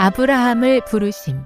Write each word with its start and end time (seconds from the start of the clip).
아브라함을 0.00 0.84
부르심 0.84 1.42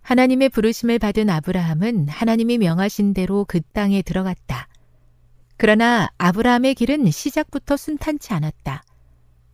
하나님의 0.00 0.48
부르심을 0.48 0.98
받은 0.98 1.28
아브라함은 1.28 2.08
하나님이 2.08 2.56
명하신 2.56 3.12
대로 3.12 3.44
그 3.46 3.60
땅에 3.60 4.00
들어갔다. 4.00 4.66
그러나 5.58 6.08
아브라함의 6.16 6.74
길은 6.76 7.10
시작부터 7.10 7.76
순탄치 7.76 8.32
않았다. 8.32 8.82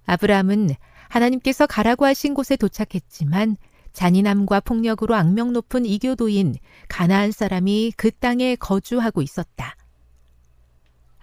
아브라함은 0.05 0.69
하나님께서 1.09 1.67
가라고 1.67 2.07
하신 2.07 2.35
곳에 2.35 2.55
도착했지만 2.55 3.57
잔인함과 3.93 4.61
폭력으로 4.61 5.17
악명 5.17 5.53
높은 5.53 5.85
이교도인 5.85 6.55
가나안 6.89 7.33
사람이 7.33 7.95
그 7.97 8.13
땅에 8.13 8.55
거주하고 8.55 9.21
있었다. 9.21 9.75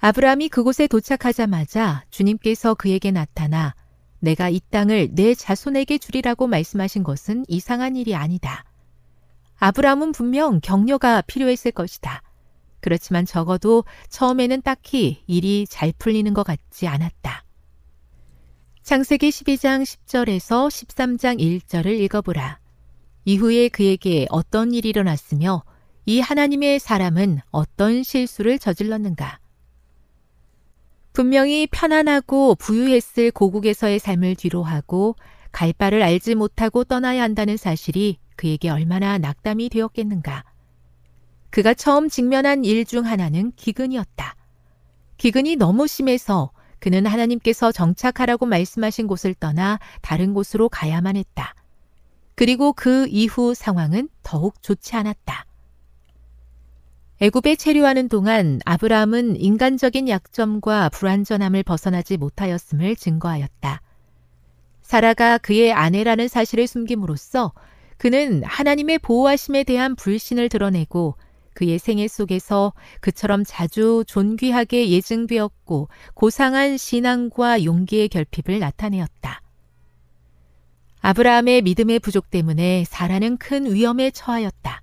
아브라함이 0.01 0.49
그곳에 0.49 0.87
도착하자마자 0.87 2.03
주님께서 2.09 2.73
그에게 2.73 3.11
나타나 3.11 3.73
내가 4.23 4.47
이 4.47 4.61
땅을 4.71 5.09
내 5.11 5.35
자손에게 5.35 5.97
주리라고 5.97 6.47
말씀하신 6.47 7.03
것은 7.03 7.43
이상한 7.49 7.97
일이 7.97 8.15
아니다. 8.15 8.63
아브라함은 9.57 10.13
분명 10.13 10.61
격려가 10.61 11.21
필요했을 11.21 11.71
것이다. 11.73 12.21
그렇지만 12.79 13.25
적어도 13.25 13.83
처음에는 14.09 14.61
딱히 14.61 15.23
일이 15.27 15.65
잘 15.69 15.91
풀리는 15.97 16.33
것 16.33 16.43
같지 16.43 16.87
않았다. 16.87 17.43
창세기 18.81 19.29
12장 19.29 19.83
10절에서 19.83 20.69
13장 20.69 21.39
1절을 21.39 21.87
읽어보라. 21.87 22.59
이후에 23.25 23.67
그에게 23.67 24.25
어떤 24.29 24.73
일이 24.73 24.89
일어났으며 24.89 25.63
이 26.05 26.21
하나님의 26.21 26.79
사람은 26.79 27.39
어떤 27.51 28.03
실수를 28.03 28.57
저질렀는가? 28.57 29.39
분명히 31.13 31.67
편안하고 31.67 32.55
부유했을 32.55 33.31
고국에서의 33.31 33.99
삶을 33.99 34.35
뒤로하고 34.35 35.15
갈 35.51 35.71
바를 35.71 36.01
알지 36.01 36.33
못하고 36.33 36.83
떠나야 36.83 37.21
한다는 37.21 37.55
사실이 37.55 38.17
그에게 38.35 38.69
얼마나 38.69 39.19
낙담이 39.19 39.69
되었겠는가. 39.69 40.43
그가 41.51 41.75
처음 41.75 42.09
직면한 42.09 42.65
일 42.65 42.83
중 42.85 43.05
하나는 43.05 43.51
기근이었다. 43.55 44.35
기근이 45.17 45.55
너무 45.55 45.85
심해서 45.85 46.51
그는 46.79 47.05
하나님께서 47.05 47.71
정착하라고 47.71 48.47
말씀하신 48.47 49.05
곳을 49.05 49.35
떠나 49.35 49.79
다른 50.01 50.33
곳으로 50.33 50.67
가야만 50.67 51.15
했다. 51.15 51.53
그리고 52.35 52.73
그 52.73 53.07
이후 53.07 53.53
상황은 53.53 54.09
더욱 54.23 54.61
좋지 54.63 54.95
않았다. 54.95 55.45
애굽에 57.23 57.55
체류하는 57.55 58.09
동안 58.09 58.59
아브라함은 58.65 59.39
인간적인 59.39 60.09
약점과 60.09 60.89
불완전함을 60.89 61.63
벗어나지 61.63 62.17
못하였음을 62.17 62.97
증거하였다. 62.97 63.81
사라가 64.81 65.37
그의 65.37 65.71
아내라는 65.71 66.27
사실을 66.27 66.67
숨김으로써 66.67 67.53
그는 67.97 68.43
하나님의 68.43 68.99
보호하심에 68.99 69.63
대한 69.63 69.95
불신을 69.95 70.49
드러내고 70.49 71.15
그의 71.53 71.79
생애 71.79 72.09
속에서 72.09 72.73
그처럼 72.99 73.45
자주 73.47 74.03
존귀하게 74.05 74.89
예증되었고 74.89 75.87
고상한 76.15 76.75
신앙과 76.75 77.63
용기의 77.63 78.09
결핍을 78.09 78.59
나타내었다. 78.59 79.41
아브라함의 80.99 81.61
믿음의 81.61 81.99
부족 81.99 82.29
때문에 82.29 82.83
사라는 82.85 83.37
큰 83.37 83.73
위험에 83.73 84.11
처하였다. 84.11 84.82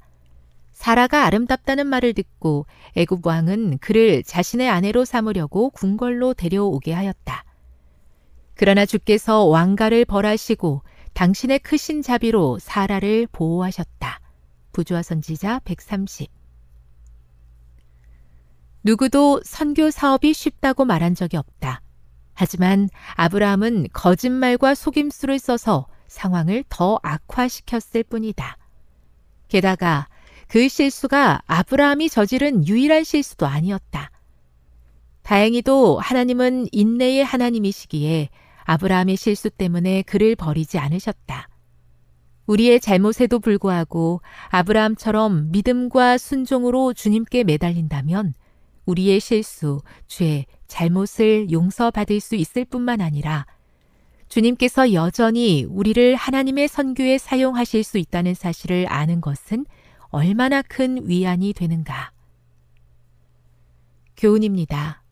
사라가 0.81 1.27
아름답다는 1.27 1.89
말을 1.89 2.15
듣고 2.15 2.65
애굽 2.97 3.27
왕은 3.27 3.81
그를 3.83 4.23
자신의 4.23 4.71
아내로 4.71 5.05
삼으려고 5.05 5.69
궁궐로 5.69 6.33
데려오게 6.33 6.95
하였다. 6.95 7.45
그러나 8.55 8.87
주께서 8.87 9.45
왕가를 9.45 10.07
벌하시고 10.07 10.83
당신의 11.13 11.59
크신 11.59 12.01
자비로 12.01 12.61
사라를 12.61 13.27
보호하셨다. 13.31 14.21
부조화 14.73 15.03
선지자 15.03 15.61
130 15.67 16.31
누구도 18.83 19.43
선교 19.45 19.91
사업이 19.91 20.33
쉽다고 20.33 20.87
말한 20.87 21.15
적이 21.15 21.37
없다. 21.37 21.83
하지만 22.33 22.89
아브라함은 23.17 23.89
거짓말과 23.93 24.75
속임수를 24.75 25.41
써서 25.41 25.89
상황을 26.07 26.65
더 26.71 26.99
악화시켰을 27.03 28.05
뿐이다. 28.05 28.57
게다가 29.49 30.09
그 30.51 30.69
실수가 30.69 31.43
아브라함이 31.47 32.09
저지른 32.09 32.67
유일한 32.67 33.05
실수도 33.05 33.47
아니었다. 33.47 34.11
다행히도 35.23 36.01
하나님은 36.01 36.67
인내의 36.73 37.25
하나님이시기에 37.25 38.31
아브라함의 38.65 39.17
실수 39.17 39.49
때문에 39.49 40.03
그를 40.03 40.35
버리지 40.35 40.77
않으셨다. 40.79 41.49
우리의 42.47 42.81
잘못에도 42.81 43.39
불구하고 43.39 44.23
아브라함처럼 44.49 45.53
믿음과 45.53 46.19
순종으로 46.19 46.95
주님께 46.95 47.45
매달린다면 47.45 48.35
우리의 48.87 49.21
실수, 49.21 49.79
죄, 50.09 50.47
잘못을 50.67 51.53
용서받을 51.53 52.19
수 52.19 52.35
있을 52.35 52.65
뿐만 52.65 53.01
아니라 53.01 53.47
주님께서 54.29 54.95
여전히 54.95 55.65
우리를 55.69 56.17
하나님의 56.17 56.67
선교에 56.67 57.19
사용하실 57.19 57.85
수 57.85 57.99
있다는 57.99 58.35
사실을 58.35 58.87
아는 58.89 59.21
것은 59.21 59.65
얼마나 60.11 60.63
큰 60.63 61.09
위안이 61.09 61.53
되는가. 61.53 62.13
교훈입니다. 64.17 65.03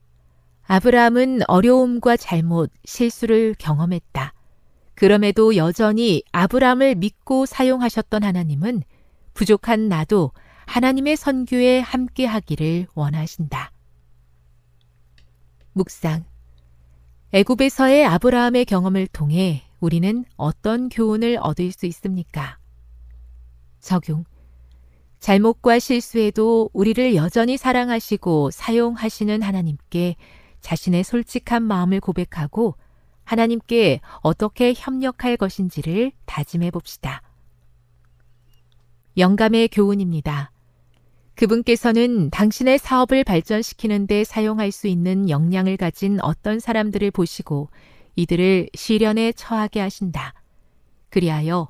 아브라함은 0.66 1.40
어려움과 1.48 2.16
잘못, 2.16 2.70
실수를 2.84 3.54
경험했다. 3.58 4.34
그럼에도 4.94 5.56
여전히 5.56 6.22
아브라함을 6.32 6.96
믿고 6.96 7.46
사용하셨던 7.46 8.22
하나님은 8.24 8.82
부족한 9.32 9.88
나도 9.88 10.32
하나님의 10.66 11.16
선교에 11.16 11.80
함께 11.80 12.26
하기를 12.26 12.88
원하신다. 12.94 13.72
묵상. 15.72 16.24
애굽에서의 17.32 18.04
아브라함의 18.04 18.64
경험을 18.64 19.06
통해 19.06 19.62
우리는 19.80 20.24
어떤 20.36 20.88
교훈을 20.88 21.38
얻을 21.40 21.72
수 21.72 21.86
있습니까? 21.86 22.58
적용. 23.80 24.24
잘못과 25.20 25.78
실수에도 25.78 26.70
우리를 26.72 27.14
여전히 27.14 27.56
사랑하시고 27.56 28.50
사용하시는 28.50 29.42
하나님께 29.42 30.16
자신의 30.60 31.04
솔직한 31.04 31.62
마음을 31.62 32.00
고백하고 32.00 32.76
하나님께 33.24 34.00
어떻게 34.22 34.72
협력할 34.76 35.36
것인지를 35.36 36.12
다짐해 36.24 36.70
봅시다. 36.70 37.22
영감의 39.16 39.68
교훈입니다. 39.68 40.52
그분께서는 41.34 42.30
당신의 42.30 42.78
사업을 42.78 43.24
발전시키는 43.24 44.06
데 44.06 44.24
사용할 44.24 44.72
수 44.72 44.86
있는 44.88 45.28
역량을 45.28 45.76
가진 45.76 46.18
어떤 46.22 46.58
사람들을 46.58 47.10
보시고 47.10 47.68
이들을 48.16 48.70
시련에 48.74 49.32
처하게 49.32 49.80
하신다. 49.80 50.34
그리하여 51.10 51.68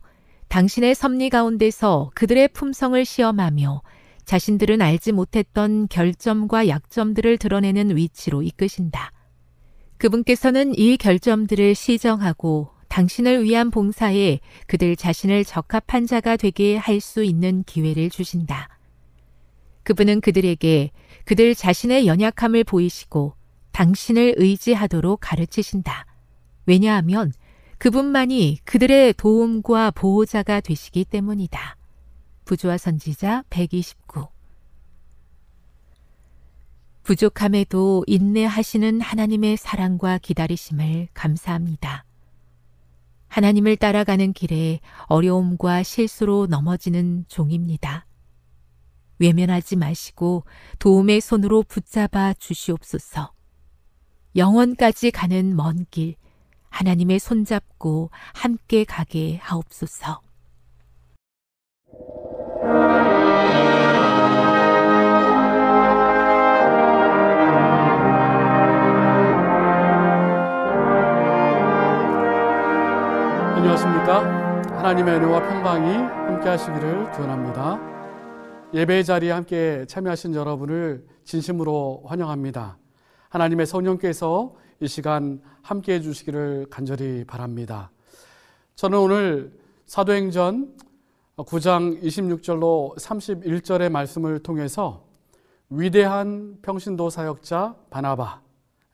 당신의 0.48 0.94
섭리 0.94 1.28
가운데서 1.30 2.10
그들의 2.14 2.48
품성을 2.48 3.04
시험하며 3.04 3.82
자신들은 4.24 4.82
알지 4.82 5.12
못했던 5.12 5.88
결점과 5.88 6.68
약점들을 6.68 7.38
드러내는 7.38 7.96
위치로 7.96 8.42
이끄신다. 8.42 9.12
그분께서는 9.98 10.78
이 10.78 10.96
결점들을 10.96 11.74
시정하고 11.74 12.70
당신을 12.88 13.44
위한 13.44 13.70
봉사에 13.70 14.40
그들 14.66 14.96
자신을 14.96 15.44
적합한 15.44 16.06
자가 16.06 16.36
되게 16.36 16.76
할 16.76 17.00
수 17.00 17.22
있는 17.22 17.62
기회를 17.64 18.10
주신다. 18.10 18.68
그분은 19.82 20.20
그들에게 20.20 20.90
그들 21.24 21.54
자신의 21.54 22.06
연약함을 22.06 22.64
보이시고 22.64 23.34
당신을 23.72 24.34
의지하도록 24.38 25.20
가르치신다. 25.20 26.06
왜냐하면 26.66 27.32
그분만이 27.78 28.58
그들의 28.64 29.14
도움과 29.14 29.92
보호자가 29.92 30.60
되시기 30.60 31.04
때문이다. 31.04 31.76
부조화 32.44 32.76
선지자 32.76 33.44
129 33.50 34.28
부족함에도 37.04 38.04
인내하시는 38.06 39.00
하나님의 39.00 39.56
사랑과 39.56 40.18
기다리심을 40.18 41.08
감사합니다. 41.14 42.04
하나님을 43.28 43.76
따라가는 43.76 44.32
길에 44.32 44.80
어려움과 45.06 45.82
실수로 45.82 46.46
넘어지는 46.48 47.24
종입니다. 47.28 48.06
외면하지 49.18 49.76
마시고 49.76 50.44
도움의 50.78 51.20
손으로 51.20 51.62
붙잡아 51.62 52.34
주시옵소서. 52.34 53.32
영원까지 54.36 55.10
가는 55.10 55.56
먼 55.56 55.86
길, 55.90 56.16
하나님의 56.70 57.18
손잡고 57.18 58.10
함께 58.34 58.84
가게 58.84 59.38
하옵소서. 59.38 60.20
안녕하십니까. 73.56 74.58
하나님의 74.78 75.16
은혜와 75.16 75.48
평강이 75.48 75.92
함께 75.96 76.48
하시기를 76.48 77.12
기원합니다. 77.12 77.78
예배 78.74 79.02
자리에 79.02 79.30
함께 79.30 79.84
참여하신 79.88 80.34
여러분을 80.34 81.06
진심으로 81.24 82.04
환영합니다. 82.06 82.78
하나님의 83.30 83.66
성령께서 83.66 84.54
이 84.80 84.86
시간 84.86 85.40
함께 85.60 85.94
해주시기를 85.94 86.68
간절히 86.70 87.24
바랍니다. 87.24 87.90
저는 88.76 88.96
오늘 88.96 89.52
사도행전 89.86 90.72
9장 91.36 92.00
26절로 92.00 92.96
31절의 92.96 93.90
말씀을 93.90 94.38
통해서 94.38 95.04
위대한 95.68 96.58
평신도 96.62 97.10
사역자 97.10 97.74
바나바, 97.90 98.40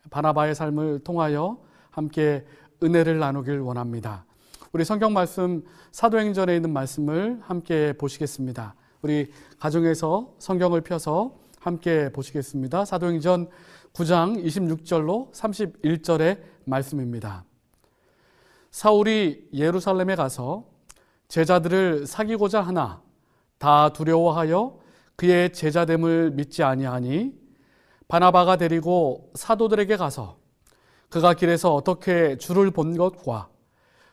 바나바의 0.08 0.54
삶을 0.54 1.00
통하여 1.00 1.58
함께 1.90 2.46
은혜를 2.82 3.18
나누길 3.18 3.60
원합니다. 3.60 4.24
우리 4.72 4.86
성경 4.86 5.12
말씀 5.12 5.62
사도행전에 5.92 6.56
있는 6.56 6.72
말씀을 6.72 7.40
함께 7.42 7.92
보시겠습니다. 7.92 8.74
우리 9.02 9.30
가정에서 9.58 10.32
성경을 10.38 10.80
펴서 10.80 11.36
함께 11.60 12.10
보시겠습니다. 12.10 12.86
사도행전 12.86 13.48
9장 13.94 14.44
26절로 14.44 15.30
31절의 15.32 16.40
말씀입니다. 16.64 17.44
사울이 18.72 19.48
예루살렘에 19.54 20.16
가서 20.16 20.64
제자들을 21.28 22.04
사귀고자 22.04 22.60
하나 22.60 23.00
다 23.58 23.92
두려워하여 23.92 24.80
그의 25.14 25.52
제자됨을 25.52 26.32
믿지 26.32 26.64
아니하니 26.64 27.34
바나바가 28.08 28.56
데리고 28.56 29.30
사도들에게 29.34 29.96
가서 29.96 30.38
그가 31.08 31.34
길에서 31.34 31.72
어떻게 31.72 32.36
주를 32.36 32.72
본 32.72 32.96
것과 32.96 33.48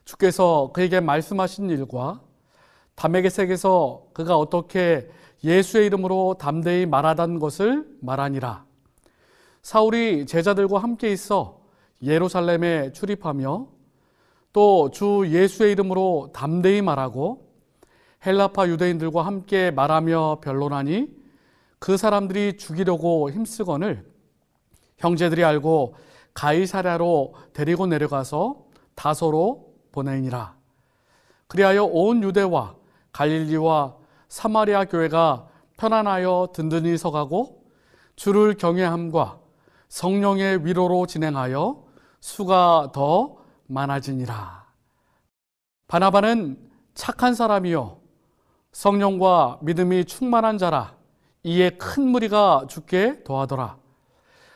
주께서 0.06 0.70
그에게 0.76 1.00
말씀하신 1.00 1.72
일과 1.72 2.22
담에게색에서 2.94 4.10
그가 4.14 4.38
어떻게 4.38 5.10
예수의 5.44 5.88
이름으로 5.88 6.36
담대히 6.40 6.86
말하던 6.86 7.40
것을 7.40 7.88
말하니라. 8.02 8.71
사울이 9.62 10.26
제자들과 10.26 10.80
함께 10.80 11.12
있어 11.12 11.62
예루살렘에 12.02 12.92
출입하며 12.94 13.68
또 14.54 14.90
주 14.92 15.26
예수의 15.30 15.74
이름으로 15.74 16.32
담대히 16.34 16.82
말하고 16.82 17.50
헬라파 18.26 18.68
유대인들과 18.68 19.26
함께 19.26 19.72
말하며 19.72 20.42
변론하니 20.44 21.10
그 21.80 21.98
사람들이 21.98 22.58
죽이려고 22.58 23.32
힘쓰거늘 23.32 24.06
형제들이 24.98 25.44
알고 25.44 25.96
가이사랴로 26.34 27.34
데리고 27.54 27.88
내려가서 27.88 28.66
다소로 28.96 29.74
보내니라. 29.92 30.56
그리하여 31.48 31.84
온 31.86 32.22
유대와 32.24 32.76
갈릴리와 33.12 33.96
사마리아 34.30 34.86
교회가 34.86 35.48
편안하여 35.78 36.50
든든히 36.54 36.98
서가고 36.98 37.64
주를 38.16 38.56
경외함과 38.56 39.40
성령의 39.92 40.66
위로로 40.66 41.06
진행하여 41.06 41.84
수가 42.22 42.92
더 42.94 43.36
많아지니라. 43.68 44.66
바나바는 45.90 46.58
착한 46.94 47.36
사람이요 47.36 48.00
성령과 48.72 49.60
믿음이 49.62 50.06
충만한 50.06 50.58
자라 50.58 50.96
이에 51.44 51.72
큰 51.72 52.08
무리가 52.08 52.68
죽게 52.70 53.26
더하더라. 53.26 53.76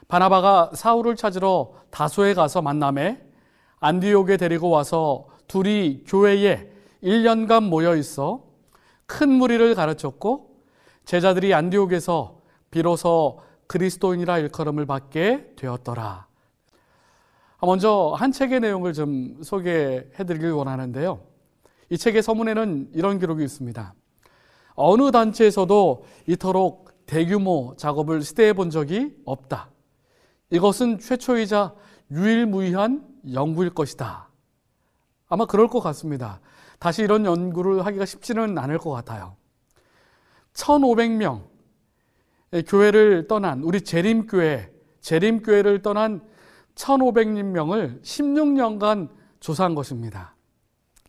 바나바가 0.07 0.71
사울을 0.73 1.17
찾으러 1.17 1.73
다소에 1.91 2.33
가서 2.33 2.61
만남에 2.61 3.21
안디옥에 3.81 4.37
데리고 4.37 4.69
와서 4.69 5.27
둘이 5.49 6.05
교회에 6.07 6.71
1년간 7.03 7.67
모여 7.67 7.97
있어 7.97 8.41
큰 9.05 9.29
무리를 9.31 9.75
가르쳤고 9.75 10.61
제자들이 11.03 11.53
안디옥에서 11.53 12.39
비로소 12.71 13.41
그리스도인이라 13.67 14.39
일컬음을 14.39 14.85
받게 14.85 15.53
되었더라. 15.55 16.27
먼저 17.61 18.13
한 18.17 18.31
책의 18.31 18.59
내용을 18.59 18.93
좀 18.93 19.41
소개해 19.41 20.25
드리길 20.25 20.51
원하는데요. 20.51 21.19
이 21.89 21.97
책의 21.97 22.21
서문에는 22.21 22.91
이런 22.93 23.19
기록이 23.19 23.43
있습니다. 23.43 23.93
어느 24.75 25.11
단체에서도 25.11 26.05
이토록 26.27 27.05
대규모 27.05 27.75
작업을 27.77 28.21
시대해 28.21 28.53
본 28.53 28.69
적이 28.69 29.15
없다. 29.25 29.69
이것은 30.49 30.99
최초이자 30.99 31.73
유일무이한 32.11 33.07
연구일 33.33 33.71
것이다. 33.71 34.29
아마 35.27 35.45
그럴 35.45 35.67
것 35.67 35.79
같습니다. 35.79 36.39
다시 36.79 37.01
이런 37.01 37.25
연구를 37.25 37.85
하기가 37.85 38.05
쉽지는 38.05 38.57
않을 38.57 38.77
것 38.77 38.91
같아요. 38.91 39.35
1,500명 40.53 41.54
교회를 42.63 43.27
떠난 43.27 43.61
우리 43.63 43.81
재림교회, 43.81 44.71
재림교회를 45.01 45.81
떠난 45.81 46.21
1,500명을 46.75 48.01
16년간 48.01 49.09
조사한 49.39 49.75
것입니다. 49.75 50.35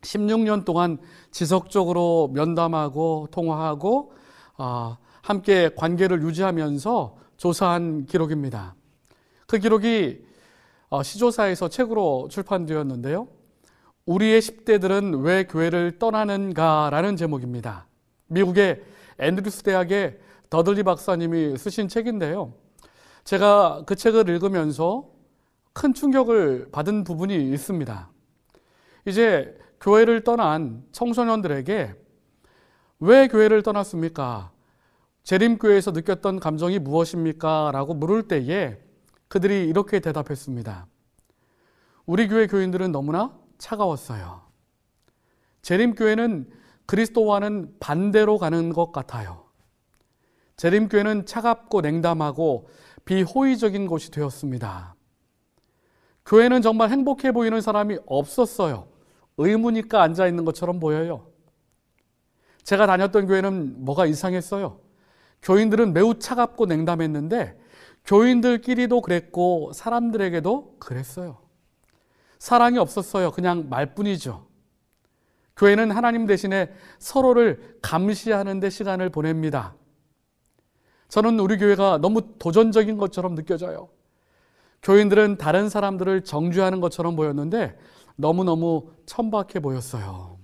16년 0.01 0.65
동안 0.65 0.97
지속적으로 1.31 2.29
면담하고 2.33 3.27
통화하고 3.31 4.13
어, 4.57 4.97
함께 5.21 5.69
관계를 5.75 6.21
유지하면서 6.21 7.17
조사한 7.37 8.05
기록입니다. 8.05 8.75
그 9.45 9.57
기록이 9.57 10.25
어, 10.89 11.03
시조사에서 11.03 11.67
책으로 11.67 12.27
출판되었는데요. 12.29 13.27
우리의 14.05 14.41
10대들은 14.41 15.23
왜 15.23 15.43
교회를 15.45 15.99
떠나는가라는 15.99 17.17
제목입니다. 17.17 17.87
미국의 18.27 18.81
앤드루스 19.19 19.63
대학의 19.63 20.19
더들리 20.49 20.83
박사님이 20.83 21.57
쓰신 21.57 21.87
책인데요. 21.87 22.53
제가 23.23 23.83
그 23.85 23.95
책을 23.95 24.29
읽으면서 24.29 25.09
큰 25.73 25.93
충격을 25.93 26.69
받은 26.71 27.03
부분이 27.03 27.51
있습니다. 27.51 28.09
이제 29.05 29.57
교회를 29.81 30.23
떠난 30.23 30.83
청소년들에게 30.91 31.95
왜 32.99 33.27
교회를 33.27 33.61
떠났습니까? 33.61 34.51
재림교회에서 35.23 35.91
느꼈던 35.91 36.39
감정이 36.39 36.79
무엇입니까? 36.79 37.71
라고 37.73 37.93
물을 37.93 38.27
때에 38.27 38.79
그들이 39.27 39.67
이렇게 39.67 39.99
대답했습니다. 39.99 40.87
우리 42.05 42.29
교회 42.29 42.47
교인들은 42.47 42.93
너무나 42.93 43.37
차가웠어요. 43.57 44.41
재림교회는 45.61 46.49
그리스도와는 46.85 47.75
반대로 47.81 48.37
가는 48.37 48.71
것 48.71 48.93
같아요. 48.93 49.46
재림교회는 50.57 51.25
차갑고 51.25 51.81
냉담하고 51.81 52.69
비호의적인 53.05 53.87
곳이 53.87 54.11
되었습니다. 54.11 54.95
교회는 56.25 56.61
정말 56.61 56.89
행복해 56.89 57.31
보이는 57.31 57.61
사람이 57.61 57.99
없었어요. 58.05 58.87
의무니까 59.37 60.01
앉아 60.01 60.27
있는 60.27 60.43
것처럼 60.45 60.79
보여요. 60.79 61.27
제가 62.63 62.85
다녔던 62.87 63.27
교회는 63.27 63.85
뭐가 63.85 64.07
이상했어요. 64.07 64.81
교인들은 65.43 65.93
매우 65.93 66.17
차갑고 66.19 66.65
냉담했는데 66.65 67.57
교인들끼리도 68.03 69.01
그랬고 69.01 69.71
사람들에게도 69.73 70.77
그랬어요. 70.79 71.37
사랑이 72.39 72.77
없었어요. 72.77 73.31
그냥 73.31 73.69
말뿐이죠. 73.69 74.47
교회는 75.55 75.91
하나님 75.91 76.25
대신에 76.25 76.71
서로를 76.99 77.77
감시하는 77.81 78.59
데 78.59 78.69
시간을 78.69 79.09
보냅니다. 79.09 79.75
저는 81.09 81.39
우리 81.39 81.57
교회가 81.57 81.99
너무 81.99 82.37
도전적인 82.37 82.97
것처럼 82.97 83.35
느껴져요. 83.35 83.89
교인들은 84.83 85.37
다른 85.37 85.69
사람들을 85.69 86.23
정죄하는 86.23 86.81
것처럼 86.81 87.15
보였는데 87.15 87.77
너무너무 88.15 88.91
천박해 89.05 89.59
보였어요. 89.61 90.37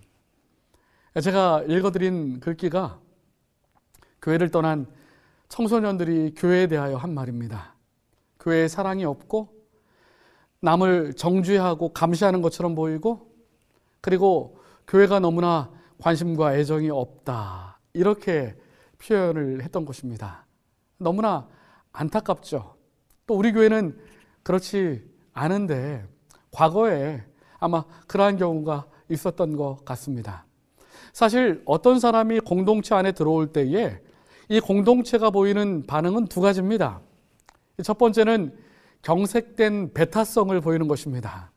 제가 1.22 1.64
읽어드린 1.68 2.40
글귀가 2.40 3.00
교회를 4.22 4.50
떠난 4.50 4.88
청소년들이 5.50 6.34
교회에 6.36 6.68
대하여 6.68 6.98
한 6.98 7.14
말입니다. 7.14 7.76
교회에 8.40 8.68
사랑이 8.68 9.06
없고 9.06 9.54
남을 10.62 11.14
정죄하고 11.16 11.94
감시하는 11.94 12.42
것처럼 12.42 12.74
보이고 12.74 13.32
그리고 14.02 14.60
교회가 14.88 15.20
너무나 15.20 15.70
관심과 16.00 16.56
애정이 16.56 16.90
없다. 16.90 17.80
이렇게 17.94 18.56
표현을 18.98 19.62
했던 19.62 19.86
것입니다. 19.86 20.43
너무나 21.04 21.48
안타깝죠. 21.92 22.76
또 23.28 23.36
우리 23.36 23.52
교회는 23.52 23.98
그렇지 24.44 25.04
않은데 25.34 26.08
과거에 26.52 27.24
아마 27.60 27.84
그러한 28.08 28.38
경우가 28.38 28.86
있었던 29.10 29.56
것 29.56 29.86
같습니다. 29.86 30.46
사실 31.14 31.62
어떤 31.66 32.00
사람이 32.00 32.40
공동체 32.42 32.96
안에 32.96 33.12
들어올 33.12 33.54
때에 33.54 34.00
이 34.50 34.60
공동체가 34.60 35.30
보이는 35.30 35.84
반응은 35.86 36.26
두 36.28 36.42
가지입니다. 36.42 37.02
첫 37.84 37.98
번째는 37.98 38.58
경색된 39.02 39.94
배타성을 39.94 40.60
보이는 40.62 40.88
것입니다. 40.88 41.52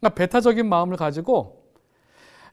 그러니까 0.00 0.14
배타적인 0.14 0.68
마음을 0.68 0.96
가지고 0.96 1.64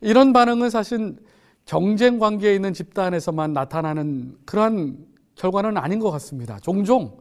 이런 0.02 0.34
반응은 0.34 0.70
사실 0.70 1.18
경쟁 1.66 2.20
관계에 2.20 2.56
있는 2.56 2.74
집단에서만 2.74 3.54
나타나는 3.54 4.38
그러한 4.46 5.06
결과는 5.40 5.78
아닌 5.78 6.00
것 6.00 6.12
같습니다. 6.12 6.60
종종 6.60 7.18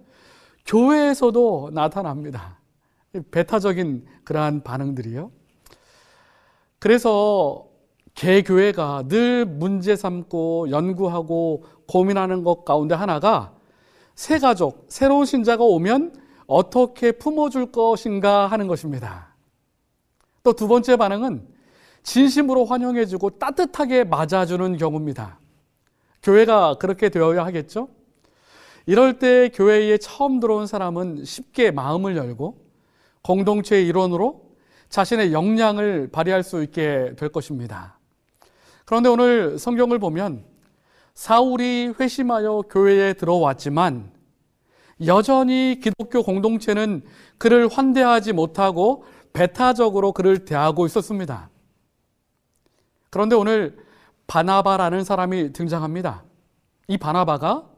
교회에서도 0.67 1.71
나타납니다. 1.73 2.59
배타적인 3.31 4.07
그러한 4.25 4.63
반응들이요. 4.65 5.31
그래서 6.81 7.67
개교회가 8.15 9.05
늘 9.09 9.47
문제 9.47 9.95
삼고 9.95 10.71
연구하고 10.71 11.65
고민하는 11.87 12.43
것 12.43 12.65
가운데 12.65 12.95
하나가 12.95 13.55
새 14.17 14.41
가족, 14.41 14.87
새로운 14.89 15.25
신자가 15.25 15.63
오면 15.63 16.15
어떻게 16.49 17.13
품어줄 17.13 17.71
것인가 17.71 18.49
하는 18.49 18.67
것입니다. 18.67 19.29
또 20.43 20.53
두 20.53 20.67
번째 20.67 20.97
반응은 20.97 21.47
진심으로 22.03 22.65
환영해주고 22.65 23.39
따뜻하게 23.39 24.05
맞아주는 24.05 24.77
경우입니다. 24.77 25.39
교회가 26.23 26.75
그렇게 26.81 27.11
되어야 27.11 27.45
하겠죠? 27.45 27.89
이럴 28.89 29.19
때 29.19 29.51
교회에 29.51 29.99
처음 29.99 30.41
들어온 30.41 30.67
사람은 30.67 31.27
쉽게 31.27 31.71
마음을 31.73 32.17
열고 32.17 32.57
공동체의 33.21 33.87
일원으로 33.87 34.49
자신의 34.89 35.35
역량을 35.35 36.09
발휘할 36.11 36.43
수 36.43 36.63
있게 36.63 37.13
될 37.19 37.29
것입니다. 37.29 37.99
그런데 38.87 39.11
오늘 39.11 39.59
성경을 39.59 39.99
보면 39.99 40.43
사울이 41.13 41.93
회심하여 42.01 42.63
교회에 42.71 43.13
들어왔지만 43.13 44.11
여전히 45.05 45.81
기독교 45.83 46.23
공동체는 46.23 47.03
그를 47.37 47.69
환대하지 47.69 48.33
못하고 48.33 49.05
배타적으로 49.35 50.13
그를 50.13 50.47
대하고 50.47 50.87
있었습니다. 50.87 51.51
그런데 53.11 53.37
오늘 53.37 53.77
바나바라는 54.29 55.05
사람이 55.05 55.53
등장합니다. 55.53 56.25
이 56.87 56.97
바나바가 56.97 57.77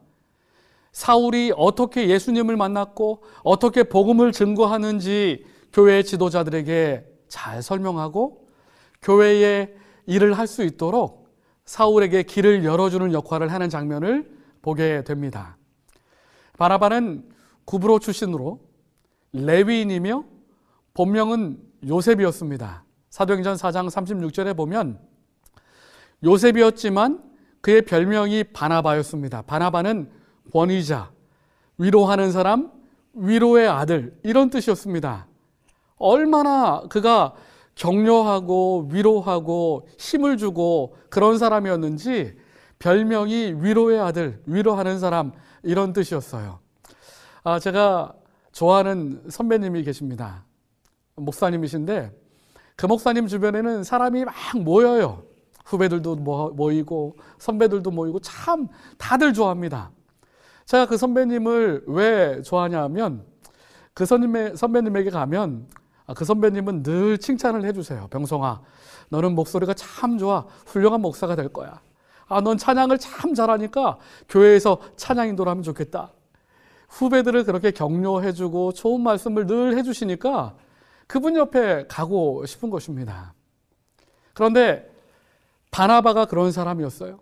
사울이 0.91 1.53
어떻게 1.55 2.09
예수님을 2.09 2.57
만났고 2.57 3.23
어떻게 3.43 3.83
복음을 3.83 4.31
증거하는지 4.31 5.45
교회 5.71 6.03
지도자들에게 6.03 7.05
잘 7.27 7.61
설명하고 7.61 8.47
교회의 9.01 9.73
일을 10.05 10.37
할 10.37 10.47
수 10.47 10.63
있도록 10.63 11.21
사울에게 11.65 12.23
길을 12.23 12.65
열어주는 12.65 13.13
역할을 13.13 13.51
하는 13.51 13.69
장면을 13.69 14.29
보게 14.61 15.03
됩니다. 15.03 15.57
바나바는 16.57 17.29
구브로 17.65 17.99
출신으로 17.99 18.59
레위인이며 19.31 20.25
본명은 20.93 21.59
요셉이었습니다. 21.87 22.83
사도행전 23.09 23.55
4장 23.55 23.87
36절에 23.89 24.57
보면 24.57 24.99
요셉이었지만 26.23 27.23
그의 27.61 27.83
별명이 27.83 28.45
바나바였습니다. 28.45 29.43
바나바는 29.43 30.11
권위자, 30.53 31.11
위로하는 31.77 32.31
사람, 32.31 32.71
위로의 33.13 33.67
아들 33.67 34.17
이런 34.23 34.49
뜻이었습니다. 34.49 35.27
얼마나 35.97 36.81
그가 36.89 37.33
격려하고 37.75 38.89
위로하고 38.91 39.87
힘을 39.97 40.37
주고 40.37 40.95
그런 41.09 41.37
사람이었는지 41.37 42.35
별명이 42.79 43.55
위로의 43.59 43.99
아들, 43.99 44.41
위로하는 44.45 44.99
사람 44.99 45.31
이런 45.63 45.93
뜻이었어요. 45.93 46.59
아, 47.43 47.59
제가 47.59 48.13
좋아하는 48.51 49.23
선배님이 49.29 49.83
계십니다. 49.83 50.45
목사님이신데 51.15 52.11
그 52.75 52.85
목사님 52.87 53.27
주변에는 53.27 53.83
사람이 53.83 54.25
막 54.25 54.33
모여요. 54.59 55.23
후배들도 55.65 56.15
모이고 56.15 57.15
선배들도 57.37 57.91
모이고 57.91 58.19
참 58.19 58.67
다들 58.97 59.33
좋아합니다. 59.33 59.91
제가 60.71 60.85
그 60.85 60.95
선배님을 60.95 61.83
왜 61.87 62.41
좋아하냐면 62.43 63.25
그 63.93 64.05
선배님의, 64.05 64.55
선배님에게 64.55 65.09
가면 65.09 65.67
아, 66.05 66.13
그 66.13 66.23
선배님은 66.23 66.83
늘 66.83 67.17
칭찬을 67.17 67.65
해주세요. 67.65 68.07
병성아, 68.07 68.61
너는 69.09 69.35
목소리가 69.35 69.73
참 69.73 70.17
좋아. 70.17 70.45
훌륭한 70.67 71.01
목사가 71.01 71.35
될 71.35 71.49
거야. 71.49 71.81
아, 72.29 72.39
넌 72.39 72.57
찬양을 72.57 72.99
참 72.99 73.33
잘하니까 73.33 73.97
교회에서 74.29 74.79
찬양 74.95 75.27
인도를 75.27 75.49
하면 75.49 75.61
좋겠다. 75.61 76.13
후배들을 76.87 77.43
그렇게 77.43 77.71
격려해주고 77.71 78.71
좋은 78.71 79.01
말씀을 79.01 79.47
늘 79.47 79.77
해주시니까 79.77 80.55
그분 81.05 81.35
옆에 81.35 81.85
가고 81.87 82.45
싶은 82.45 82.69
것입니다. 82.69 83.33
그런데 84.33 84.89
바나바가 85.69 86.27
그런 86.27 86.53
사람이었어요. 86.53 87.19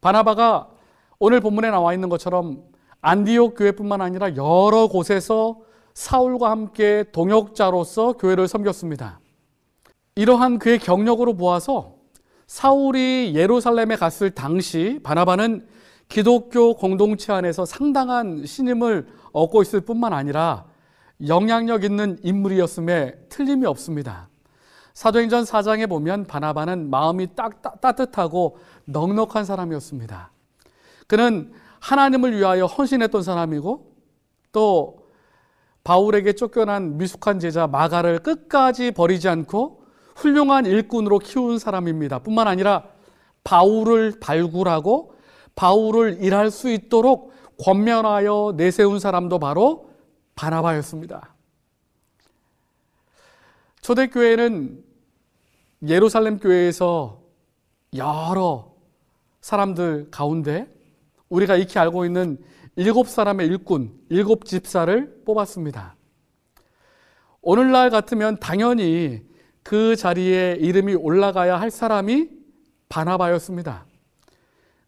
바나바가 0.00 0.77
오늘 1.20 1.40
본문에 1.40 1.70
나와 1.70 1.94
있는 1.94 2.08
것처럼 2.08 2.62
안디옥 3.00 3.58
교회뿐만 3.58 4.00
아니라 4.00 4.36
여러 4.36 4.86
곳에서 4.86 5.58
사울과 5.94 6.48
함께 6.48 7.04
동역자로서 7.10 8.12
교회를 8.12 8.46
섬겼습니다. 8.46 9.18
이러한 10.14 10.60
그의 10.60 10.78
경력으로 10.78 11.34
보아서 11.34 11.96
사울이 12.46 13.32
예루살렘에 13.34 13.96
갔을 13.96 14.30
당시 14.30 15.00
바나바는 15.02 15.66
기독교 16.08 16.74
공동체 16.74 17.32
안에서 17.32 17.64
상당한 17.64 18.46
신임을 18.46 19.08
얻고 19.32 19.62
있을 19.62 19.80
뿐만 19.80 20.12
아니라 20.12 20.66
영향력 21.26 21.82
있는 21.82 22.16
인물이었음에 22.22 23.26
틀림이 23.28 23.66
없습니다. 23.66 24.28
사도행전 24.94 25.42
4장에 25.42 25.88
보면 25.88 26.26
바나바는 26.26 26.90
마음이 26.90 27.34
딱, 27.34 27.60
따, 27.60 27.74
따뜻하고 27.74 28.58
넉넉한 28.84 29.44
사람이었습니다. 29.44 30.30
그는 31.08 31.52
하나님을 31.80 32.36
위하여 32.36 32.66
헌신했던 32.66 33.22
사람이고 33.22 33.96
또 34.52 35.08
바울에게 35.82 36.34
쫓겨난 36.34 36.98
미숙한 36.98 37.40
제자 37.40 37.66
마가를 37.66 38.18
끝까지 38.20 38.90
버리지 38.92 39.28
않고 39.28 39.84
훌륭한 40.14 40.66
일꾼으로 40.66 41.18
키운 41.18 41.58
사람입니다. 41.58 42.18
뿐만 42.20 42.46
아니라 42.46 42.84
바울을 43.42 44.20
발굴하고 44.20 45.14
바울을 45.54 46.22
일할 46.22 46.50
수 46.50 46.70
있도록 46.70 47.32
권면하여 47.64 48.54
내세운 48.56 49.00
사람도 49.00 49.38
바로 49.38 49.90
바나바였습니다. 50.34 51.34
초대교회는 53.80 54.84
예루살렘 55.88 56.38
교회에서 56.38 57.22
여러 57.94 58.72
사람들 59.40 60.10
가운데 60.10 60.77
우리가 61.28 61.56
익히 61.56 61.78
알고 61.78 62.04
있는 62.04 62.38
일곱 62.76 63.08
사람의 63.08 63.46
일꾼, 63.46 63.92
일곱 64.08 64.44
집사를 64.44 65.22
뽑았습니다. 65.24 65.96
오늘날 67.42 67.90
같으면 67.90 68.38
당연히 68.38 69.26
그 69.62 69.96
자리에 69.96 70.56
이름이 70.60 70.94
올라가야 70.94 71.60
할 71.60 71.70
사람이 71.70 72.28
바나바였습니다. 72.88 73.86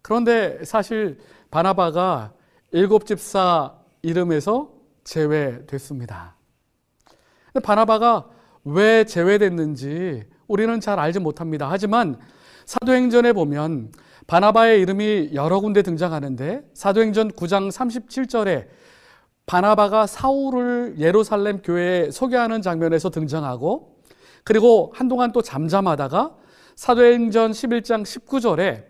그런데 0.02 0.64
사실 0.64 1.18
바나바가 1.50 2.32
일곱 2.72 3.06
집사 3.06 3.74
이름에서 4.02 4.72
제외됐습니다. 5.04 6.36
바나바가 7.62 8.28
왜 8.64 9.04
제외됐는지 9.04 10.24
우리는 10.46 10.80
잘 10.80 10.98
알지 10.98 11.18
못합니다. 11.18 11.68
하지만 11.70 12.18
사도행전에 12.64 13.32
보면 13.32 13.92
바나바의 14.26 14.80
이름이 14.82 15.30
여러 15.34 15.60
군데 15.60 15.82
등장하는데 15.82 16.62
사도행전 16.74 17.32
9장 17.32 17.70
37절에 17.70 18.66
바나바가 19.46 20.06
사울을 20.06 20.96
예루살렘 20.98 21.60
교회에 21.62 22.10
소개하는 22.10 22.62
장면에서 22.62 23.10
등장하고 23.10 23.96
그리고 24.44 24.92
한동안 24.94 25.32
또 25.32 25.42
잠잠하다가 25.42 26.36
사도행전 26.76 27.50
11장 27.50 28.02
19절에 28.02 28.84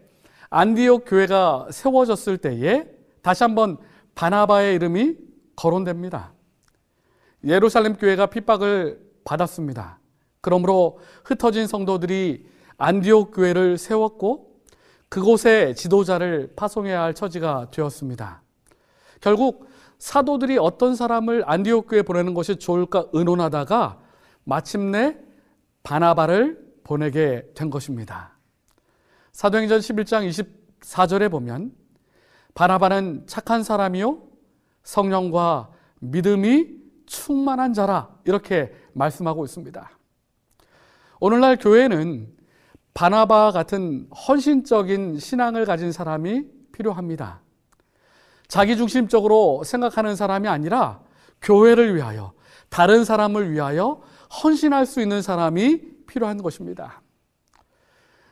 안디옥 0.51 1.05
교회가 1.07 1.69
세워졌을 1.71 2.39
때에 2.39 2.87
다시 3.23 3.43
한번 3.45 3.79
바나바의 4.15 4.75
이름이 4.75 5.17
거론됩니다. 5.57 6.33
예루살렘 7.45 7.97
교회가 7.97 8.27
핍박을 8.27 9.01
받았습니다. 9.25 9.99
그러므로 10.41 10.99
흩어진 11.25 11.67
성도들이 11.67 12.47
안디옥 12.77 13.35
교회를 13.35 13.79
세웠고 13.79 14.50
그곳에 15.11 15.75
지도자를 15.75 16.53
파송해야 16.57 17.03
할 17.03 17.15
처지가 17.15 17.71
되었습니다. 17.73 18.43
결국 19.21 19.69
사도들이 19.99 20.57
어떤 20.57 20.95
사람을 20.95 21.43
안디옥 21.47 21.89
교회에 21.89 22.03
보내는 22.03 22.33
것이 22.33 22.57
좋을까 22.57 23.07
의논하다가 23.13 24.01
마침내 24.45 25.19
바나바를 25.83 26.59
보내게 26.85 27.51
된 27.55 27.71
것입니다. 27.71 28.39
사도행전 29.33 29.81
11장 29.81 30.29
24절에 30.81 31.31
보면 31.31 31.73
바나바는 32.55 33.27
착한 33.27 33.63
사람이요 33.63 34.23
성령과 34.85 35.71
믿음이 35.99 36.69
충만한 37.07 37.75
자라 37.75 38.17
이렇게 38.25 38.73
말씀하고 38.93 39.45
있습니다. 39.45 39.91
오늘날 41.19 41.57
교회는 41.57 42.40
바나바 42.95 43.53
같은 43.53 44.09
헌신적인 44.11 45.19
신앙을 45.19 45.65
가진 45.65 45.93
사람이 45.93 46.45
필요합니다. 46.73 47.41
자기중심적으로 48.49 49.63
생각하는 49.65 50.17
사람이 50.17 50.49
아니라 50.49 51.01
교회를 51.41 51.95
위하여 51.95 52.33
다른 52.69 53.05
사람을 53.05 53.53
위하여 53.53 54.01
헌신할 54.43 54.87
수 54.87 55.01
있는 55.01 55.23
사람이 55.23 55.81
필요한 56.07 56.43
것입니다. 56.43 57.03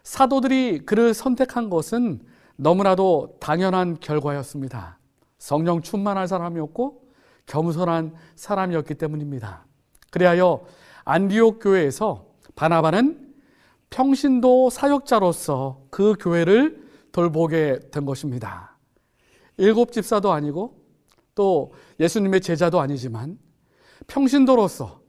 사도들이 0.03 0.81
그를 0.87 1.15
선택한 1.15 1.71
것은 1.71 2.21
너무나도 2.57 3.37
당연한 3.41 3.99
결과였습니다. 4.01 4.99
성령 5.39 5.83
충만한 5.83 6.27
사람이었고 6.27 7.03
겸손한 7.47 8.15
사람이었기 8.35 8.95
때문입니다. 8.95 9.65
그리하여 10.11 10.65
안디옥 11.05 11.61
교회에서 11.63 12.27
바나바는 12.57 13.28
평신도 13.91 14.71
사역자로서 14.71 15.87
그 15.91 16.15
교회를 16.19 16.89
돌보게 17.13 17.91
된 17.91 18.05
것입니다. 18.05 18.77
일곱 19.57 19.93
집사도 19.93 20.33
아니고 20.33 20.85
또 21.35 21.73
예수님의 22.01 22.41
제자도 22.41 22.81
아니지만 22.81 23.39
평신도로서 24.07 25.01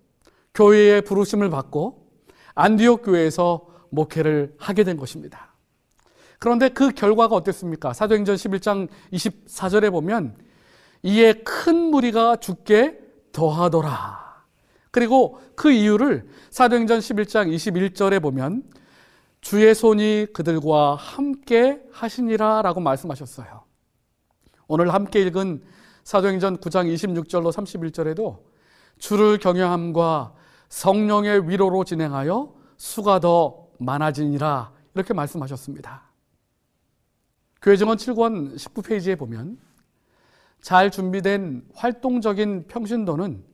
교회의 0.53 1.01
부르심을 1.03 1.49
받고 1.49 2.07
안디옥 2.55 3.03
교회에서 3.03 3.67
목회를 3.89 4.55
하게 4.57 4.83
된 4.83 4.97
것입니다. 4.97 5.55
그런데 6.39 6.69
그 6.69 6.91
결과가 6.91 7.35
어땠습니까? 7.35 7.93
사도행전 7.93 8.35
11장 8.35 8.87
24절에 9.13 9.91
보면 9.91 10.37
이에 11.03 11.33
큰 11.33 11.75
무리가 11.75 12.37
죽게 12.37 12.97
더하더라. 13.31 14.28
그리고 14.91 15.39
그 15.55 15.71
이유를 15.71 16.27
사도행전 16.49 16.99
11장 16.99 17.53
21절에 17.53 18.21
보면 18.21 18.63
주의 19.41 19.73
손이 19.73 20.27
그들과 20.33 20.95
함께 20.95 21.81
하시니라 21.91 22.61
라고 22.61 22.79
말씀하셨어요. 22.79 23.63
오늘 24.67 24.93
함께 24.93 25.21
읽은 25.21 25.63
사도행전 26.03 26.57
9장 26.57 26.93
26절로 26.93 27.51
31절에도 27.51 28.39
주를 28.97 29.37
경외함과 29.37 30.33
성령의 30.69 31.49
위로로 31.49 31.83
진행하여 31.83 32.53
수가 32.77 33.19
더 33.19 33.67
많아지니라 33.79 34.71
이렇게 34.95 35.13
말씀하셨습니다. 35.13 36.09
교회 37.61 37.75
정원 37.75 37.97
7권 37.97 38.55
19페이지에 38.55 39.17
보면 39.17 39.57
잘 40.61 40.91
준비된 40.91 41.67
활동적인 41.73 42.67
평신도는 42.67 43.48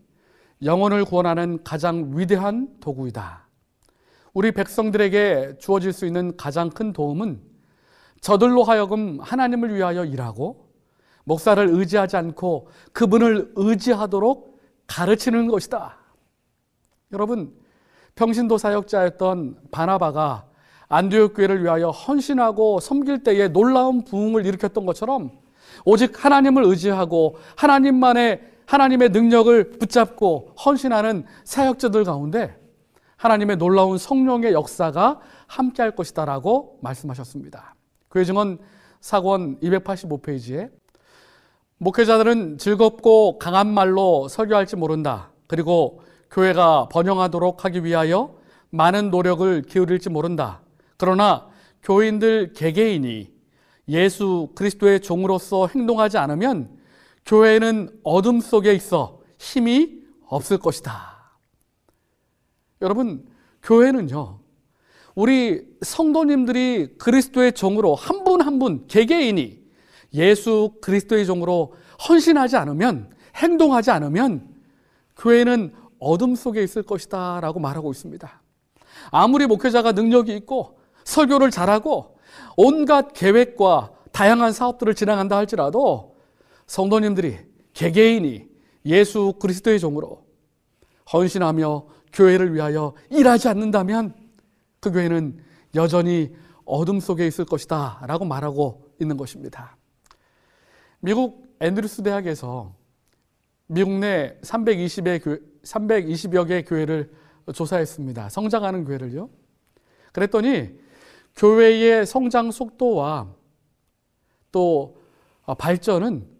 영혼을 0.65 1.05
구원하는 1.05 1.63
가장 1.63 2.11
위대한 2.15 2.67
도구이다. 2.79 3.45
우리 4.33 4.51
백성들에게 4.51 5.59
주어질 5.59 5.93
수 5.93 6.05
있는 6.05 6.35
가장 6.35 6.69
큰 6.69 6.91
도움은 6.91 7.39
저들로 8.19 8.63
하여금 8.63 9.19
하나님을 9.21 9.75
위하여 9.75 10.03
일하고 10.03 10.67
목사를 11.23 11.65
의지하지 11.69 12.17
않고 12.17 12.67
그분을 12.91 13.53
의지하도록 13.55 14.59
가르치는 14.87 15.47
것이다. 15.47 15.97
여러분, 17.13 17.53
평신도 18.15 18.57
사역자였던 18.57 19.57
바나바가 19.71 20.47
안디옥 20.87 21.35
교회를 21.35 21.63
위하여 21.63 21.89
헌신하고 21.89 22.79
섬길 22.79 23.23
때에 23.23 23.49
놀라운 23.49 24.03
부흥을 24.03 24.45
일으켰던 24.45 24.85
것처럼 24.85 25.31
오직 25.83 26.23
하나님을 26.23 26.63
의지하고 26.63 27.37
하나님만의 27.55 28.54
하나님의 28.65 29.09
능력을 29.09 29.71
붙잡고 29.71 30.55
헌신하는 30.65 31.25
사역자들 31.43 32.03
가운데 32.03 32.57
하나님의 33.17 33.57
놀라운 33.57 33.97
성령의 33.97 34.53
역사가 34.53 35.19
함께 35.47 35.81
할 35.81 35.95
것이다라고 35.95 36.79
말씀하셨습니다. 36.81 37.75
교회 38.11 38.23
증언 38.23 38.59
사권 38.99 39.59
285페이지에 39.59 40.69
목회자들은 41.77 42.57
즐겁고 42.57 43.37
강한 43.37 43.73
말로 43.73 44.27
설교할지 44.27 44.75
모른다. 44.75 45.31
그리고 45.47 46.01
교회가 46.31 46.89
번영하도록 46.89 47.63
하기 47.65 47.83
위하여 47.83 48.35
많은 48.69 49.09
노력을 49.11 49.61
기울일지 49.61 50.09
모른다. 50.09 50.61
그러나 50.97 51.47
교인들 51.83 52.53
개개인이 52.53 53.31
예수 53.89 54.49
그리스도의 54.55 55.01
종으로서 55.01 55.67
행동하지 55.67 56.17
않으면 56.17 56.74
교회는 57.25 57.99
어둠 58.03 58.39
속에 58.39 58.73
있어 58.73 59.19
힘이 59.39 59.99
없을 60.27 60.57
것이다. 60.57 61.15
여러분, 62.81 63.25
교회는요, 63.63 64.39
우리 65.15 65.65
성도님들이 65.81 66.97
그리스도의 66.97 67.53
종으로 67.53 67.95
한 67.95 68.23
분 68.23 68.41
한 68.41 68.59
분 68.59 68.85
개개인이 68.87 69.63
예수 70.13 70.73
그리스도의 70.81 71.25
종으로 71.25 71.73
헌신하지 72.07 72.57
않으면 72.57 73.11
행동하지 73.35 73.91
않으면 73.91 74.47
교회는 75.17 75.73
어둠 75.99 76.35
속에 76.35 76.61
있을 76.63 76.83
것이다 76.83 77.39
라고 77.41 77.59
말하고 77.59 77.91
있습니다. 77.91 78.41
아무리 79.11 79.47
목회자가 79.47 79.93
능력이 79.93 80.35
있고 80.37 80.79
설교를 81.05 81.51
잘하고 81.51 82.17
온갖 82.57 83.13
계획과 83.13 83.91
다양한 84.11 84.51
사업들을 84.51 84.95
진행한다 84.95 85.37
할지라도 85.37 86.14
성도님들이 86.67 87.37
개개인이 87.73 88.47
예수 88.85 89.33
그리스도의 89.39 89.79
종으로 89.79 90.25
헌신하며 91.11 91.87
교회를 92.13 92.53
위하여 92.53 92.93
일하지 93.09 93.47
않는다면 93.49 94.15
그 94.79 94.91
교회는 94.91 95.37
여전히 95.75 96.33
어둠 96.63 96.99
속에 96.99 97.27
있을 97.27 97.45
것이다 97.45 98.03
라고 98.07 98.25
말하고 98.25 98.89
있는 98.99 99.17
것입니다. 99.17 99.77
미국 100.99 101.55
앤드루스 101.59 102.03
대학에서 102.03 102.73
미국 103.67 103.93
내 103.93 104.37
320의 104.41 105.23
교회, 105.23 105.39
320여 105.63 106.47
개의 106.47 106.65
교회를 106.65 107.11
조사했습니다. 107.53 108.29
성장하는 108.29 108.85
교회를요. 108.85 109.29
그랬더니 110.13 110.79
교회의 111.35 112.05
성장 112.05 112.51
속도와 112.51 113.33
또 114.51 114.97
발전은 115.57 116.34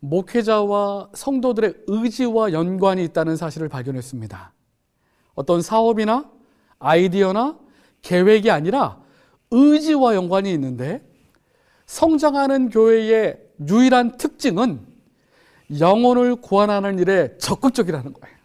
목회자와 0.00 1.10
성도들의 1.14 1.74
의지와 1.86 2.52
연관이 2.52 3.04
있다는 3.04 3.36
사실을 3.36 3.68
발견했습니다. 3.68 4.52
어떤 5.34 5.62
사업이나 5.62 6.30
아이디어나 6.78 7.58
계획이 8.02 8.50
아니라 8.50 9.00
의지와 9.50 10.14
연관이 10.14 10.52
있는데 10.52 11.06
성장하는 11.86 12.70
교회의 12.70 13.38
유일한 13.68 14.16
특징은 14.16 14.86
영혼을 15.78 16.36
구원하는 16.36 16.98
일에 16.98 17.36
적극적이라는 17.38 18.12
거예요. 18.12 18.36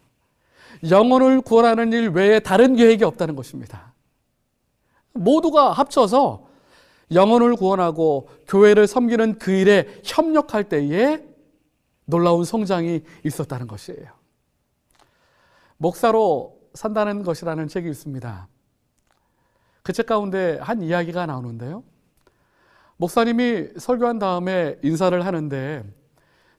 영혼을 0.90 1.42
구원하는 1.42 1.94
일 1.94 2.10
외에 2.10 2.40
다른 2.40 2.76
계획이 2.76 3.04
없다는 3.04 3.36
것입니다. 3.36 3.94
모두가 5.14 5.72
합쳐서 5.72 6.48
영혼을 7.14 7.56
구원하고 7.56 8.30
교회를 8.48 8.88
섬기는 8.88 9.40
그 9.40 9.52
일에 9.52 9.88
협력할 10.04 10.66
때에 10.66 11.24
놀라운 12.06 12.44
성장이 12.44 13.04
있었다는 13.24 13.68
것이에요. 13.68 14.08
목사로 15.78 16.60
산다는 16.74 17.24
것이라는 17.24 17.68
책이 17.68 17.90
있습니다. 17.90 18.48
그 19.84 19.94
책 19.94 20.08
가운데 20.08 20.58
한 20.62 20.82
이야기가 20.82 21.28
나오는데요. 21.28 21.84
목사님이 22.98 23.68
설교한 23.78 24.18
다음에 24.20 24.78
인사를 24.82 25.24
하는데 25.26 25.84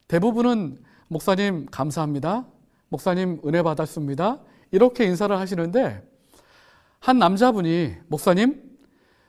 대부분은 0.07 0.77
목사님 1.09 1.65
감사합니다. 1.65 2.45
목사님 2.89 3.41
은혜 3.45 3.61
받았습니다. 3.63 4.39
이렇게 4.71 5.03
인사를 5.05 5.37
하시는데 5.37 6.07
한 6.99 7.19
남자분이 7.19 7.95
목사님 8.07 8.63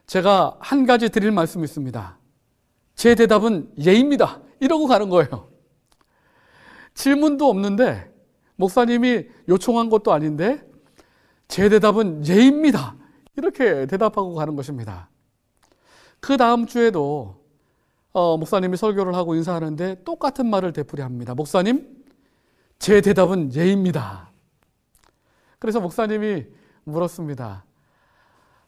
제가 0.07 0.57
한 0.61 0.87
가지 0.87 1.09
드릴 1.09 1.33
말씀이 1.33 1.65
있습니다. 1.65 2.19
제 2.95 3.15
대답은 3.17 3.73
예입니다. 3.85 4.41
이러고 4.61 4.87
가는 4.87 5.09
거예요. 5.09 5.48
질문도 6.99 7.49
없는데 7.49 8.13
목사님이 8.57 9.29
요청한 9.49 9.89
것도 9.89 10.13
아닌데 10.13 10.69
제 11.47 11.69
대답은 11.69 12.27
예입니다. 12.27 12.97
이렇게 13.37 13.87
대답하고 13.87 14.35
가는 14.35 14.57
것입니다. 14.57 15.09
그 16.19 16.37
다음 16.37 16.67
주에도 16.67 17.37
어, 18.13 18.37
목사님이 18.37 18.77
설교를 18.77 19.15
하고 19.15 19.37
인사하는데 19.37 20.03
똑같은 20.03 20.51
말을 20.51 20.73
되풀이합니다. 20.73 21.37
목사님, 21.37 22.05
제 22.81 23.01
대답은 23.01 23.55
예입니다. 23.55 24.33
그래서 25.61 25.79
목사님이 25.79 26.47
물었습니다. 26.83 27.65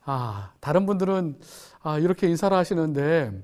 아, 0.04 0.52
다른 0.60 0.86
분들은 0.86 1.40
아, 1.82 1.98
이렇게 1.98 2.28
인사를 2.28 2.56
하시는데 2.56 3.42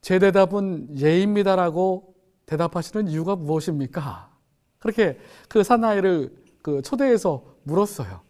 제 0.00 0.20
대답은 0.20 0.96
예입니다라고 0.96 2.15
대답하시는 2.46 3.08
이유가 3.08 3.36
무엇입니까? 3.36 4.30
그렇게 4.78 5.18
그 5.48 5.62
사나이를 5.62 6.34
그 6.62 6.82
초대해서 6.82 7.44
물었어요. 7.64 8.20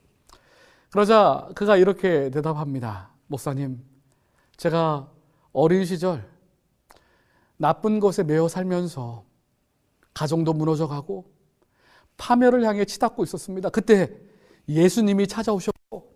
그러자 0.91 1.49
그가 1.55 1.77
이렇게 1.77 2.31
대답합니다. 2.31 3.11
목사님, 3.27 3.83
제가 4.57 5.11
어린 5.53 5.85
시절 5.85 6.27
나쁜 7.59 8.01
것에 8.01 8.23
매여 8.23 8.49
살면서 8.49 9.25
가정도 10.15 10.53
무너져 10.53 10.89
가고 10.89 11.31
파멸을 12.17 12.65
향해 12.65 12.85
치닫고 12.85 13.25
있었습니다. 13.25 13.69
그때 13.69 14.11
예수님이 14.69 15.27
찾아오셨고 15.27 16.15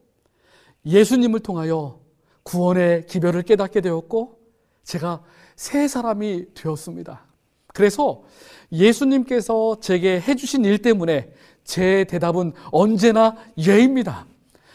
예수님을 0.86 1.40
통하여 1.40 2.00
구원의 2.42 3.06
기별을 3.06 3.42
깨닫게 3.42 3.80
되었고 3.82 4.40
제가 4.84 5.22
새 5.56 5.86
사람이 5.88 6.54
되었습니다. 6.54 7.29
그래서 7.72 8.22
예수님께서 8.72 9.78
제게 9.80 10.20
해주신 10.20 10.64
일 10.64 10.78
때문에 10.78 11.32
제 11.64 12.04
대답은 12.04 12.52
언제나 12.70 13.36
예입니다. 13.58 14.26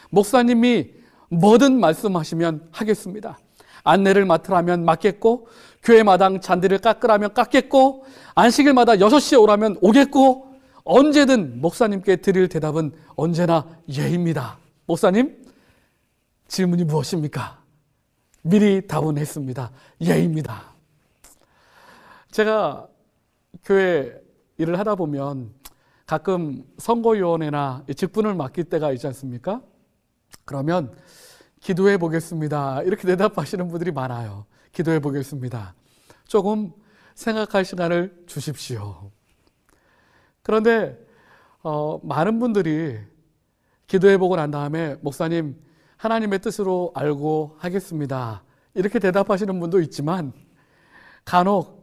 목사님이 0.09 0.91
뭐든 1.29 1.79
말씀하시면 1.79 2.69
하겠습니다. 2.71 3.39
안내를 3.83 4.25
맡으라면 4.25 4.85
맡겠고, 4.85 5.47
교회 5.83 6.03
마당 6.03 6.41
잔디를 6.41 6.79
깎으라면 6.79 7.33
깎겠고, 7.33 8.05
안식일마다 8.33 8.95
6시에 8.95 9.41
오라면 9.41 9.77
오겠고, 9.81 10.47
언제든 10.83 11.61
목사님께 11.61 12.17
드릴 12.17 12.47
대답은 12.47 12.93
언제나 13.15 13.67
예입니다. 13.89 14.57
목사님, 14.85 15.35
질문이 16.47 16.83
무엇입니까? 16.83 17.59
미리 18.43 18.85
답은 18.87 19.17
했습니다. 19.17 19.71
예입니다. 20.01 20.74
제가 22.35 22.89
교회 23.63 24.13
일을 24.57 24.77
하다 24.77 24.95
보면 24.95 25.53
가끔 26.05 26.65
선거위원회나 26.77 27.85
직분을 27.95 28.35
맡길 28.35 28.65
때가 28.65 28.91
있지 28.91 29.07
않습니까? 29.07 29.61
그러면 30.43 30.93
기도해 31.61 31.97
보겠습니다. 31.97 32.81
이렇게 32.81 33.07
대답하시는 33.07 33.65
분들이 33.69 33.93
많아요. 33.93 34.47
기도해 34.73 34.99
보겠습니다. 34.99 35.75
조금 36.25 36.73
생각할 37.13 37.63
시간을 37.63 38.25
주십시오. 38.27 39.11
그런데 40.41 40.99
어, 41.63 42.01
많은 42.03 42.41
분들이 42.41 42.99
기도해 43.87 44.17
보고 44.17 44.35
난 44.35 44.51
다음에 44.51 44.97
목사님 44.99 45.55
하나님의 45.95 46.39
뜻으로 46.39 46.91
알고 46.95 47.55
하겠습니다. 47.59 48.43
이렇게 48.73 48.99
대답하시는 48.99 49.57
분도 49.57 49.79
있지만 49.79 50.33
간혹 51.23 51.74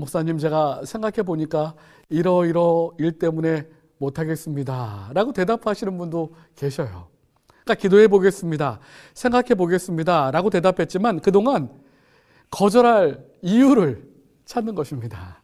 목사님 0.00 0.38
제가 0.38 0.82
생각해 0.84 1.22
보니까 1.22 1.74
이러이러 2.08 2.92
일 2.98 3.18
때문에 3.18 3.66
못하겠습니다. 3.98 5.10
라고 5.12 5.32
대답하시는 5.32 5.96
분도 5.96 6.34
계셔요. 6.56 7.08
그러니까 7.46 7.74
기도해 7.74 8.08
보겠습니다. 8.08 8.80
생각해 9.14 9.54
보겠습니다. 9.54 10.30
라고 10.30 10.50
대답했지만 10.50 11.20
그동안 11.20 11.70
거절할 12.50 13.24
이유를 13.42 14.08
찾는 14.44 14.74
것입니다. 14.74 15.42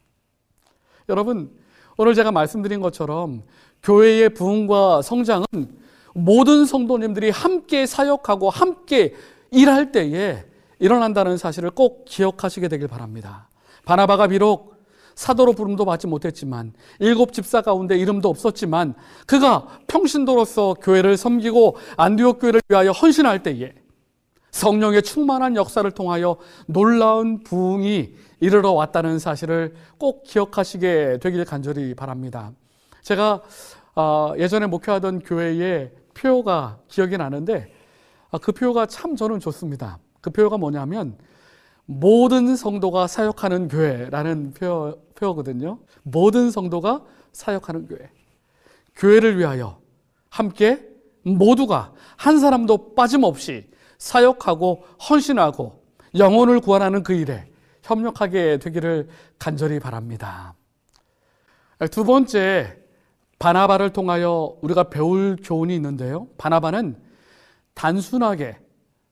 여러분, 1.09 1.53
오늘 1.99 2.15
제가 2.15 2.33
말씀드린 2.33 2.81
것처럼 2.81 3.43
교회의 3.83 4.31
부흥과 4.31 5.03
성장은 5.03 5.45
모든 6.15 6.65
성도님들이 6.65 7.31
함께 7.31 7.87
사역하고 7.87 8.51
함께 8.51 9.15
일할 9.51 9.93
때에 9.93 10.45
일어난다는 10.79 11.37
사실을 11.37 11.71
꼭 11.71 12.05
기억하시게 12.07 12.69
되길 12.69 12.89
바랍니다. 12.89 13.46
바나바가 13.87 14.27
비록 14.27 14.77
사도로 15.15 15.55
부름도 15.55 15.87
받지 15.87 16.07
못했지만 16.07 16.75
일곱 17.01 17.33
집사 17.33 17.63
가운데 17.63 17.97
이름도 17.97 18.29
없었지만 18.29 18.95
그가 19.27 19.67
평신도로서 19.87 20.75
교회를 20.75 21.17
섬기고 21.17 21.77
안디옥 21.97 22.41
교회를 22.41 22.61
위하여 22.69 22.91
헌신할 22.91 23.43
때에 23.43 23.73
성령의 24.51 25.03
충만한 25.03 25.57
역사를 25.57 25.89
통하여 25.91 26.37
놀라운 26.67 27.43
부흥이 27.43 28.15
이르러 28.41 28.73
왔다는 28.73 29.19
사실을 29.19 29.75
꼭 29.99 30.25
기억하시게 30.25 31.19
되길 31.23 31.45
간절히 31.45 31.95
바랍니다. 31.95 32.53
제가 33.03 33.43
어, 33.95 34.33
예전에 34.37 34.67
목회하던 34.67 35.21
교회의 35.21 35.93
표가 36.13 36.81
기억이 36.89 37.17
나는데 37.17 37.73
아, 38.31 38.39
그 38.39 38.53
표가 38.53 38.87
참 38.87 39.17
저는 39.17 39.41
좋습니다. 39.41 39.99
그 40.21 40.31
표가 40.31 40.59
뭐냐면 40.59 41.17
모든 41.87 42.57
성도가 42.57 43.07
사역하는 43.07 43.69
교회라는 43.69 44.53
표, 44.53 45.01
표거든요. 45.15 45.79
모든 46.03 46.51
성도가 46.51 47.03
사역하는 47.33 47.87
교회. 47.87 48.11
교회를 48.97 49.39
위하여 49.39 49.81
함께 50.29 50.85
모두가 51.23 51.93
한 52.17 52.39
사람도 52.39 52.95
빠짐없이 52.95 53.69
사역하고 53.99 54.85
헌신하고 55.09 55.83
영혼을 56.19 56.61
구원하는 56.61 57.03
그 57.03 57.13
일에 57.15 57.49
협력하게 57.83 58.59
되기를 58.59 59.09
간절히 59.39 59.79
바랍니다. 59.79 60.55
두 61.91 62.05
번째, 62.05 62.79
바나바를 63.39 63.93
통하여 63.93 64.57
우리가 64.63 64.85
배울 64.85 65.37
교훈이 65.43 65.75
있는데요. 65.75 66.27
바나바는 66.39 66.97
단순하게 67.75 68.59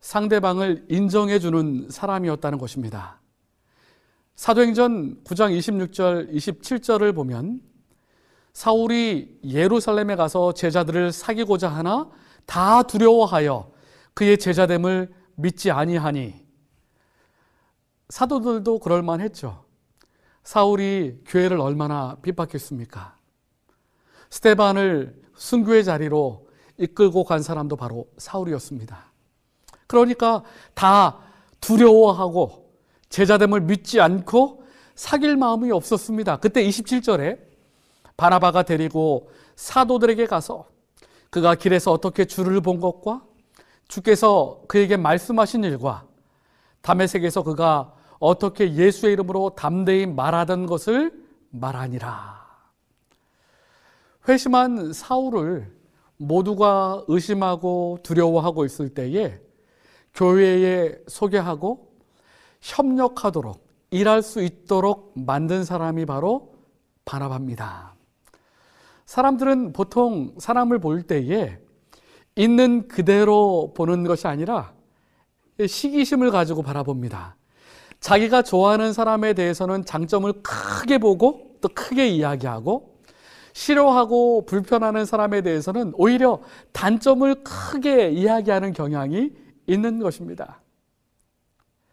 상대방을 0.05 0.85
인정해 0.91 1.39
주는 1.39 1.89
사람이었다는 1.89 2.59
것입니다. 2.59 3.23
사도행전 4.37 5.25
9장 5.25 5.59
26절, 5.59 6.31
27절을 6.31 7.15
보면 7.15 7.63
사울이 8.53 9.41
예루살렘에 9.47 10.15
가서 10.15 10.53
제자들을 10.53 11.11
사귀고자 11.11 11.71
하나 11.71 12.11
다 12.45 12.83
두려워하여 12.83 13.73
그의 14.13 14.37
제자됨을 14.37 15.11
믿지 15.37 15.71
아니하니 15.71 16.35
사도들도 18.11 18.81
그럴 18.81 19.03
만했죠. 19.03 19.65
사울이 20.43 21.23
교회를 21.25 21.59
얼마나 21.59 22.19
핍박했습니까? 22.21 23.17
스테반을 24.29 25.23
순교의 25.35 25.83
자리로 25.83 26.47
이끌고 26.77 27.25
간 27.25 27.43
사람도 27.43 27.77
바로 27.77 28.07
사울이었습니다. 28.19 29.14
그러니까 29.95 30.43
다 30.75 31.21
두려워하고 31.61 32.69
제자됨을 33.11 33.61
믿지 33.61 34.01
않고 34.01 34.65
사귈 34.97 35.37
마음이 35.37 35.71
없었습니다. 35.71 36.39
그때 36.39 36.65
27절에 36.65 37.39
바나바가 38.17 38.65
데리고 38.65 39.31
사도들에게 39.55 40.27
가서 40.27 40.67
그가 41.31 41.55
길에서 41.55 41.93
어떻게 41.93 42.25
주를 42.25 42.61
본 42.61 42.81
것과 42.81 43.23
주께서 43.87 44.63
그에게 44.67 44.97
말씀하신 44.97 45.63
일과 45.63 46.07
담에색에서 46.83 47.45
그가 47.45 47.93
어떻게 48.19 48.75
예수의 48.75 49.13
이름으로 49.13 49.51
담대히 49.51 50.07
말하던 50.07 50.67
것을 50.67 51.13
말하니라. 51.51 52.45
회심한 54.29 54.93
사울을 54.93 55.73
모두가 56.17 57.05
의심하고 57.07 57.99
두려워하고 58.03 58.65
있을 58.65 58.89
때에 58.89 59.44
교회에 60.15 60.97
소개하고 61.09 61.93
협력하도록 62.61 63.65
일할 63.91 64.23
수 64.23 64.43
있도록 64.43 65.13
만든 65.17 65.65
사람이 65.65 66.07
바로 66.07 66.55
바나바입니다. 67.05 67.95
사람들은 69.07 69.73
보통 69.73 70.35
사람을 70.39 70.79
볼 70.79 71.03
때에 71.03 71.59
있는 72.37 72.89
그대로 72.89 73.73
보는 73.77 74.05
것이 74.05 74.27
아니라 74.27 74.73
시기심을 75.65 76.31
가지고 76.31 76.63
바라봅니다. 76.63 77.37
자기가 78.01 78.43
좋아하는 78.43 78.93
사람에 78.93 79.35
대해서는 79.35 79.85
장점을 79.85 80.33
크게 80.43 80.99
보고 80.99 81.57
또 81.61 81.69
크게 81.69 82.09
이야기하고 82.09 82.95
싫어하고 83.53 84.47
불편하는 84.47 85.05
사람에 85.05 85.43
대해서는 85.43 85.93
오히려 85.95 86.41
단점을 86.73 87.45
크게 87.45 88.11
이야기하는 88.11 88.73
경향이 88.73 89.31
있는 89.67 89.99
것입니다. 89.99 90.61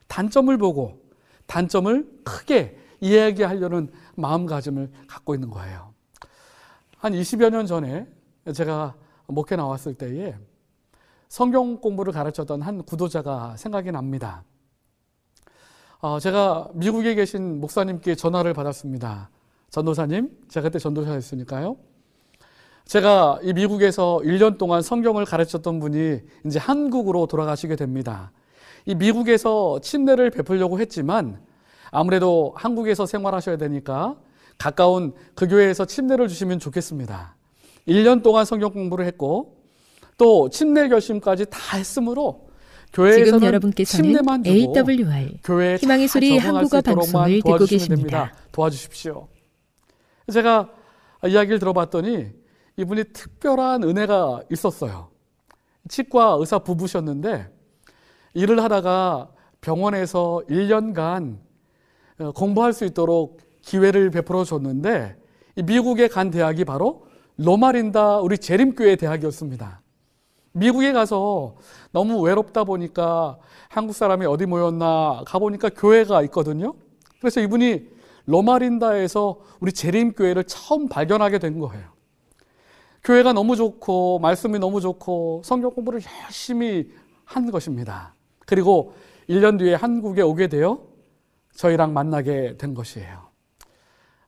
단점을 0.07 0.55
보고 0.57 1.01
단점을 1.47 2.21
크게 2.23 2.77
이야기하려는 2.99 3.91
마음가짐을 4.15 4.91
갖고 5.07 5.33
있는 5.33 5.49
거예요. 5.49 5.93
한 6.97 7.13
20여 7.13 7.49
년 7.49 7.65
전에 7.65 8.07
제가 8.53 8.95
목회 9.27 9.55
나왔을 9.55 9.93
때에 9.93 10.35
성경 11.29 11.77
공부를 11.77 12.13
가르쳤던 12.13 12.61
한 12.61 12.83
구도자가 12.83 13.55
생각이 13.57 13.91
납니다. 13.91 14.43
어, 15.99 16.19
제가 16.19 16.69
미국에 16.73 17.15
계신 17.15 17.59
목사님께 17.61 18.15
전화를 18.15 18.53
받았습니다. 18.53 19.29
전도사님, 19.69 20.45
제가 20.49 20.67
그때 20.67 20.79
전도사였으니까요. 20.79 21.77
제가 22.91 23.39
이 23.41 23.53
미국에서 23.53 24.19
1년 24.21 24.57
동안 24.57 24.81
성경을 24.81 25.23
가르쳤던 25.23 25.79
분이 25.79 26.19
이제 26.45 26.59
한국으로 26.59 27.25
돌아가시게 27.25 27.77
됩니다. 27.77 28.33
이 28.85 28.95
미국에서 28.95 29.79
침례를 29.81 30.29
베풀려고 30.29 30.77
했지만 30.77 31.39
아무래도 31.89 32.53
한국에서 32.57 33.05
생활하셔야 33.05 33.55
되니까 33.55 34.17
가까운 34.57 35.13
그 35.35 35.47
교회에서 35.47 35.85
침례를 35.85 36.27
주시면 36.27 36.59
좋겠습니다. 36.59 37.37
1년 37.87 38.23
동안 38.23 38.43
성경 38.43 38.73
공부를 38.73 39.05
했고 39.05 39.55
또 40.17 40.49
침례 40.49 40.89
결심까지 40.89 41.45
다 41.49 41.77
했으므로 41.77 42.49
교회에서는 42.91 43.25
지금 43.25 43.43
여러분께서는 43.47 44.03
침례만 44.03 44.43
주고 44.43 44.73
AWR 44.77 45.37
교회에 45.45 45.77
희망의 45.77 46.07
다 46.07 46.11
소리 46.11 46.37
한국어 46.37 46.81
방송을 46.81 47.35
듣고 47.37 47.57
계십니다. 47.59 47.95
됩니다. 47.95 48.33
도와주십시오. 48.51 49.29
제가 50.29 50.69
이야기를 51.25 51.59
들어봤더니 51.59 52.40
이분이 52.77 53.05
특별한 53.13 53.83
은혜가 53.83 54.41
있었어요. 54.51 55.09
치과 55.87 56.37
의사 56.39 56.59
부부셨는데 56.59 57.49
일을 58.33 58.63
하다가 58.63 59.29
병원에서 59.61 60.41
1년간 60.49 61.37
어, 62.19 62.31
공부할 62.31 62.73
수 62.73 62.85
있도록 62.85 63.39
기회를 63.61 64.09
베풀어 64.09 64.43
줬는데 64.43 65.17
이 65.55 65.63
미국에 65.63 66.07
간 66.07 66.31
대학이 66.31 66.65
바로 66.65 67.05
로마린다 67.37 68.19
우리 68.19 68.37
재림교회 68.37 68.95
대학이었습니다. 68.95 69.81
미국에 70.53 70.91
가서 70.91 71.55
너무 71.91 72.21
외롭다 72.21 72.63
보니까 72.63 73.37
한국 73.69 73.93
사람이 73.93 74.25
어디 74.25 74.45
모였나 74.45 75.23
가보니까 75.25 75.69
교회가 75.69 76.21
있거든요. 76.23 76.73
그래서 77.19 77.39
이분이 77.39 77.87
로마린다에서 78.25 79.39
우리 79.59 79.71
재림교회를 79.71 80.43
처음 80.45 80.87
발견하게 80.89 81.39
된 81.39 81.59
거예요. 81.59 82.00
교회가 83.03 83.33
너무 83.33 83.55
좋고 83.55 84.19
말씀이 84.19 84.59
너무 84.59 84.79
좋고 84.79 85.41
성경 85.43 85.73
공부를 85.73 86.01
열심히 86.25 86.91
한 87.25 87.49
것입니다. 87.49 88.15
그리고 88.45 88.93
1년 89.29 89.57
뒤에 89.57 89.75
한국에 89.75 90.21
오게 90.21 90.47
되어 90.47 90.85
저희랑 91.55 91.93
만나게 91.93 92.57
된 92.57 92.73
것이에요. 92.73 93.29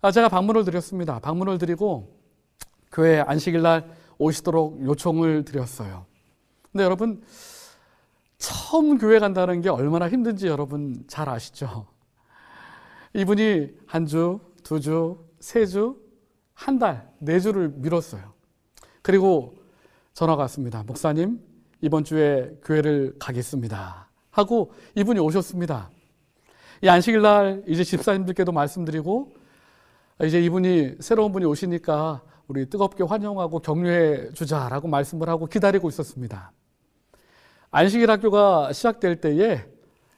아, 0.01 0.12
제가 0.12 0.29
방문을 0.29 0.65
드렸습니다. 0.65 1.19
방문을 1.19 1.57
드리고 1.57 2.17
교회 2.91 3.19
안식일 3.19 3.62
날 3.62 3.89
오시도록 4.17 4.83
요청을 4.83 5.45
드렸어요. 5.45 6.05
근데 6.71 6.83
여러분 6.83 7.21
처음 8.38 8.97
교회 8.97 9.19
간다는 9.19 9.62
게 9.62 9.69
얼마나 9.69 10.09
힘든지 10.09 10.47
여러분 10.47 11.03
잘 11.07 11.29
아시죠? 11.29 11.88
이분이 13.13 13.69
한 13.86 14.05
주, 14.05 14.39
두 14.63 14.79
주, 14.79 15.17
세 15.39 15.65
주, 15.65 15.97
한 16.53 16.79
달, 16.79 17.12
네 17.19 17.39
주를 17.39 17.69
미뤘어요. 17.69 18.33
그리고 19.03 19.53
전화가 20.13 20.43
왔습니다. 20.43 20.81
목사님, 20.83 21.39
이번 21.81 22.05
주에 22.05 22.57
교회를 22.63 23.17
가겠습니다. 23.19 24.09
하고 24.31 24.73
이분이 24.95 25.19
오셨습니다. 25.19 25.89
이 26.81 26.87
안식일 26.87 27.21
날 27.21 27.63
이제 27.67 27.83
집사님들께도 27.83 28.51
말씀드리고 28.53 29.33
이제 30.23 30.41
이분이 30.41 30.95
새로운 31.01 31.33
분이 31.33 31.45
오시니까 31.45 32.21
우리 32.47 32.69
뜨겁게 32.69 33.03
환영하고 33.03 33.59
격려해 33.59 34.31
주자라고 34.33 34.87
말씀을 34.87 35.27
하고 35.27 35.47
기다리고 35.47 35.89
있었습니다. 35.89 36.53
안식일 37.71 38.09
학교가 38.09 38.71
시작될 38.71 39.19
때에 39.19 39.65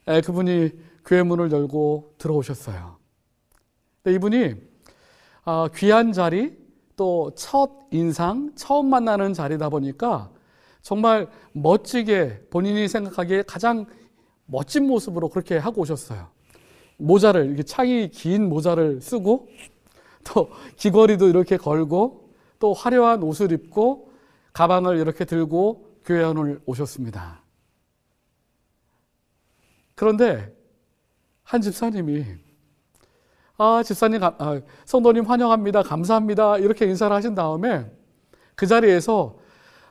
에, 0.08 0.22
그분이 0.22 0.72
교회 1.06 1.24
문을 1.24 1.52
열고 1.52 2.14
들어오셨어요. 2.20 2.98
이분이 4.06 4.56
아, 5.46 5.70
귀한 5.76 6.12
자리 6.12 6.65
또 6.96 7.32
첫 7.36 7.70
인상 7.92 8.52
처음 8.56 8.90
만나는 8.90 9.34
자리다 9.34 9.70
보니까 9.70 10.30
정말 10.82 11.30
멋지게 11.54 12.48
본인이 12.50 12.88
생각하기에 12.88 13.44
가장 13.44 13.86
멋진 14.46 14.88
모습으로 14.88 15.30
그렇게 15.30 15.58
하고 15.58 15.82
오셨어요. 15.82 16.28
모자를 16.98 17.48
이렇게 17.48 17.64
창이 17.64 18.10
긴 18.10 18.48
모자를 18.48 19.02
쓰고 19.02 19.48
또 20.24 20.50
귀걸이도 20.78 21.28
이렇게 21.28 21.58
걸고 21.58 22.30
또 22.60 22.74
화려한 22.74 23.24
옷을 23.24 23.52
입고 23.52 24.12
가방을 24.54 24.98
이렇게 24.98 25.26
들고 25.26 26.00
교회원을 26.06 26.62
오셨습니다. 26.66 27.42
그런데 29.96 30.56
한 31.44 31.62
집사님이 31.62 32.26
아 33.58 33.82
집사님 33.84 34.22
아, 34.24 34.62
성도님 34.86 35.24
환영합니다. 35.24 35.84
감사합니다. 35.84 36.58
이렇게 36.58 36.86
인사를 36.86 37.16
하신 37.16 37.36
다음에 37.36 37.90
그 38.56 38.68
자리에서 38.68 39.38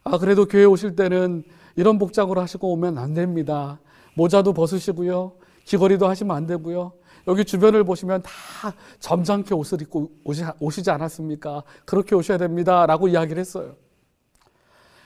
아 0.03 0.19
그래도 0.19 0.45
교회 0.47 0.65
오실 0.65 0.97
때는 0.97 1.45
이런 1.77 1.99
복장으로 1.99 2.41
하시고 2.41 2.73
오면 2.73 2.99
안 2.99 3.15
됩니다. 3.15 3.81
모자도 4.15 4.53
벗으시고요. 4.53 5.33
귀걸이도 5.65 6.07
하시면 6.07 6.37
안 6.37 6.47
되고요. 6.47 6.93
여기 7.27 7.45
주변을 7.45 7.85
보시면 7.85 8.23
다 8.23 8.75
점잖게 9.01 9.55
옷을 9.55 9.81
입고 9.81 10.11
오시, 10.25 10.45
오시지 10.61 10.91
않았습니까? 10.91 11.63
그렇게 11.87 12.15
오셔야 12.15 12.37
됩니다 12.37 12.85
라고 12.85 13.09
이야기를 13.09 13.41
했어요. 13.41 13.77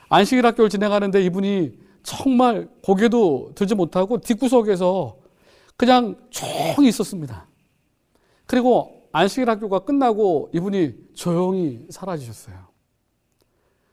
안식일 0.09 0.45
학교를 0.45 0.69
진행하는데 0.69 1.23
이분이 1.23 1.79
정말 2.03 2.69
고개도 2.83 3.53
들지 3.55 3.77
못하고 3.77 4.19
뒷구석에서 4.19 5.17
그냥 5.77 6.17
조용히 6.31 6.89
있었습니다. 6.89 7.48
그리고 8.49 9.09
안식일 9.13 9.49
학교가 9.49 9.81
끝나고 9.81 10.51
이분이 10.55 11.11
조용히 11.15 11.87
사라지셨어요. 11.91 12.57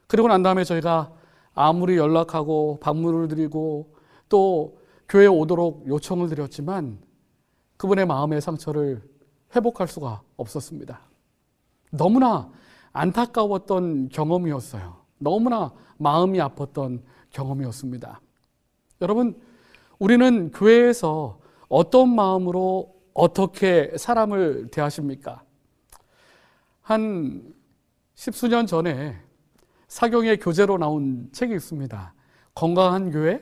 그리고 0.08 0.30
난 0.30 0.41
다음에 0.44 0.63
저희가 0.63 1.12
아무리 1.54 1.98
연락하고 1.98 2.80
방문을 2.82 3.28
드리고 3.28 3.94
또 4.30 4.78
교회에 5.10 5.28
오도록 5.28 5.88
요청을 5.88 6.30
드렸지만 6.30 7.00
그분의 7.78 8.06
마음의 8.06 8.39
상처를 8.41 9.04
회복할 9.56 9.89
수가 9.89 10.22
없었습니다. 10.38 11.02
너무나 11.91 12.50
안타까웠던 12.94 14.10
경험이었어요. 14.10 14.96
너무나 15.18 15.74
마음이 15.98 16.39
아팠던 16.39 17.02
경험이었습니다. 17.32 18.22
여러분, 19.02 19.38
우리는 20.00 20.52
교회에서 20.52 21.39
어떤 21.68 22.15
마음으로 22.15 22.94
어떻게 23.15 23.93
사람을 23.97 24.67
대하십니까? 24.71 25.41
한 26.82 27.54
십수년 28.13 28.67
전에 28.67 29.17
사경의 29.88 30.38
교재로 30.38 30.78
나온 30.78 31.30
책이 31.32 31.56
있습니다. 31.56 32.13
건강한 32.54 33.12
교회, 33.12 33.41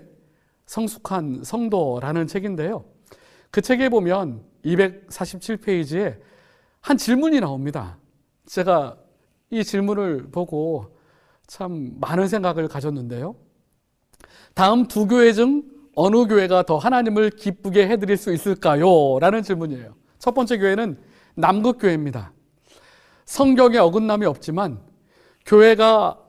성숙한 0.67 1.43
성도라는 1.43 2.27
책인데요. 2.27 2.85
그 3.49 3.61
책에 3.61 3.89
보면 3.89 4.43
247페이지에 4.63 6.19
한 6.79 6.95
질문이 6.95 7.39
나옵니다. 7.39 7.97
제가 8.45 8.97
이 9.49 9.63
질문을 9.63 10.29
보고 10.31 10.95
참 11.47 11.93
많은 11.99 12.27
생각을 12.27 12.67
가졌는데요. 12.67 13.35
다음 14.53 14.87
두 14.87 15.07
교회 15.07 15.33
중 15.33 15.63
어느 15.95 16.25
교회가 16.25 16.63
더 16.63 16.77
하나님을 16.77 17.31
기쁘게 17.31 17.87
해드릴 17.87 18.17
수 18.17 18.33
있을까요? 18.33 19.19
라는 19.19 19.43
질문이에요. 19.43 19.95
첫 20.19 20.33
번째 20.33 20.57
교회는 20.57 20.97
남극교회입니다. 21.35 22.31
성경에 23.25 23.77
어긋남이 23.77 24.25
없지만 24.25 24.79
교회가 25.45 26.19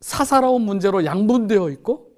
사사로운 0.00 0.62
문제로 0.62 1.04
양분되어 1.04 1.70
있고 1.70 2.08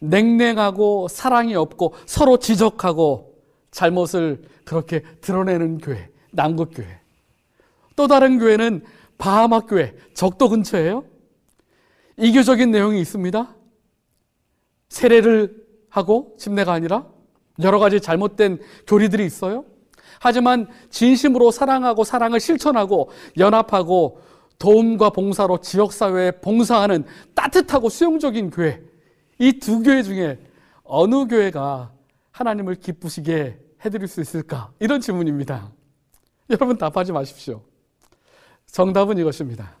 냉랭하고 0.00 1.08
사랑이 1.08 1.54
없고 1.54 1.94
서로 2.06 2.38
지적하고 2.38 3.34
잘못을 3.70 4.42
그렇게 4.64 5.02
드러내는 5.20 5.78
교회, 5.78 6.08
남극교회. 6.32 7.00
또 7.96 8.06
다른 8.06 8.38
교회는 8.38 8.84
바하마 9.18 9.60
교회, 9.60 9.94
적도 10.14 10.48
근처에요. 10.48 11.04
이교적인 12.16 12.70
내용이 12.70 13.00
있습니다. 13.00 13.54
세례를 14.88 15.63
하고 15.94 16.34
집례가 16.38 16.72
아니라 16.72 17.06
여러 17.62 17.78
가지 17.78 18.00
잘못된 18.00 18.58
교리들이 18.88 19.24
있어요. 19.24 19.64
하지만 20.18 20.66
진심으로 20.90 21.52
사랑하고 21.52 22.02
사랑을 22.02 22.40
실천하고 22.40 23.10
연합하고 23.38 24.20
도움과 24.58 25.10
봉사로 25.10 25.58
지역사회에 25.58 26.40
봉사하는 26.40 27.04
따뜻하고 27.34 27.88
수용적인 27.90 28.50
교회. 28.50 28.82
이 29.38 29.52
두 29.60 29.82
교회 29.84 30.02
중에 30.02 30.38
어느 30.82 31.26
교회가 31.28 31.92
하나님을 32.32 32.74
기쁘시게 32.74 33.58
해드릴 33.84 34.08
수 34.08 34.20
있을까? 34.20 34.72
이런 34.80 35.00
질문입니다. 35.00 35.70
여러분 36.50 36.76
답하지 36.76 37.12
마십시오. 37.12 37.62
정답은 38.66 39.16
이것입니다. 39.18 39.76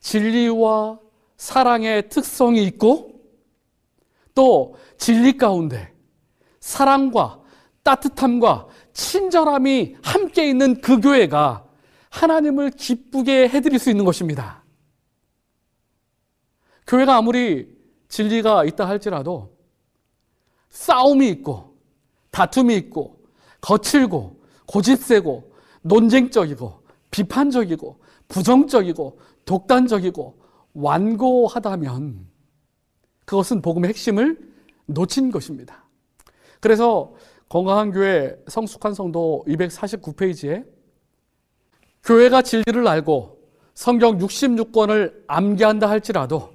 진리와 0.00 0.98
사랑의 1.36 2.08
특성이 2.08 2.64
있고 2.64 3.11
또 4.34 4.76
진리 4.98 5.36
가운데 5.36 5.92
사랑과 6.60 7.40
따뜻함과 7.82 8.68
친절함이 8.92 9.96
함께 10.02 10.48
있는 10.48 10.80
그 10.80 11.00
교회가 11.00 11.66
하나님을 12.10 12.70
기쁘게 12.70 13.48
해드릴 13.48 13.78
수 13.78 13.90
있는 13.90 14.04
것입니다. 14.04 14.62
교회가 16.86 17.16
아무리 17.16 17.74
진리가 18.08 18.64
있다 18.66 18.86
할지라도 18.86 19.56
싸움이 20.68 21.28
있고 21.30 21.76
다툼이 22.30 22.76
있고 22.76 23.20
거칠고 23.60 24.42
고집세고 24.66 25.52
논쟁적이고 25.82 26.82
비판적이고 27.10 28.00
부정적이고 28.28 29.18
독단적이고 29.44 30.38
완고하다면 30.74 32.31
그것은 33.24 33.62
복음의 33.62 33.88
핵심을 33.90 34.38
놓친 34.86 35.30
것입니다. 35.30 35.84
그래서 36.60 37.12
건강한 37.48 37.92
교회 37.92 38.36
성숙한 38.48 38.94
성도 38.94 39.44
249페이지에 39.46 40.64
교회가 42.04 42.42
진리를 42.42 42.86
알고 42.86 43.38
성경 43.74 44.18
66권을 44.18 45.24
암기한다 45.26 45.88
할지라도 45.88 46.50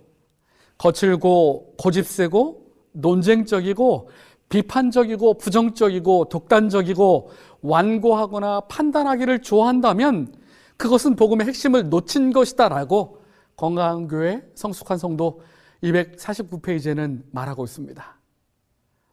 거칠고 0.78 1.76
고집세고 1.78 2.68
논쟁적이고 2.94 4.10
비판적이고 4.50 5.36
부정적이고 5.36 6.26
독단적이고 6.26 7.32
완고하거나 7.62 8.62
판단하기를 8.62 9.42
좋아한다면 9.42 10.34
그것은 10.78 11.16
복음의 11.16 11.48
핵심을 11.48 11.90
놓친 11.90 12.32
것이다라고 12.32 13.22
건강한 13.56 14.08
교회 14.08 14.44
성숙한 14.56 14.98
성도 14.98 15.42
249페이지에는 15.84 17.24
말하고 17.32 17.64
있습니다. 17.66 18.18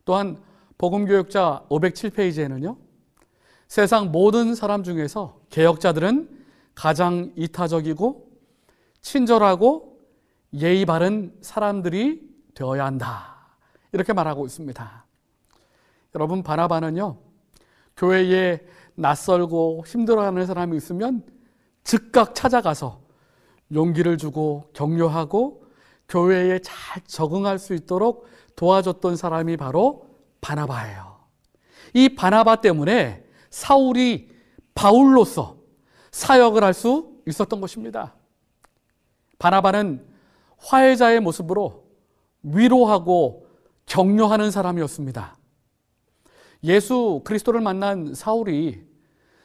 또한 0.05 0.41
복음교역자 0.79 1.67
507페이지에는요. 1.71 2.77
세상 3.69 4.13
모든 4.13 4.55
사람 4.55 4.83
중에서 4.83 5.41
개혁자들은 5.51 6.45
가장 6.75 7.33
이타적이고 7.37 8.31
친절하고 9.01 9.99
예의 10.55 10.87
바른 10.87 11.37
사람들이 11.41 12.23
되어야 12.55 12.85
한다. 12.85 13.57
이렇게 13.93 14.13
말하고 14.13 14.47
있습니다. 14.47 15.05
여러분 16.15 16.43
바나바는요. 16.43 17.19
교회에 17.97 18.61
낯설고 18.95 19.85
힘들어하는 19.87 20.47
사람이 20.47 20.77
있으면 20.77 21.25
즉각 21.83 22.35
찾아가서 22.35 23.01
용기를 23.73 24.19
주고 24.19 24.71
격려하고 24.73 25.64
교회에 26.09 26.59
잘 26.61 27.03
적응할 27.07 27.59
수 27.59 27.75
있도록 27.75 28.27
도와줬던 28.57 29.17
사람이 29.17 29.57
바로 29.57 30.09
바나바예요. 30.41 31.15
이 31.95 32.09
바나바 32.15 32.57
때문에 32.57 33.25
사울이 33.51 34.31
바울로서 34.75 35.57
사역을 36.11 36.63
할 36.65 36.75
수 36.75 37.15
있었던 37.27 37.61
것입니다. 37.61 38.15
바나바는 39.39 40.07
화해자의 40.59 41.21
모습으로 41.21 41.85
위로하고 42.43 43.47
격려하는 43.87 44.51
사람이었습니다. 44.51 45.37
예수 46.65 47.21
그리스도를 47.25 47.61
만난 47.61 48.15
사울이 48.15 48.83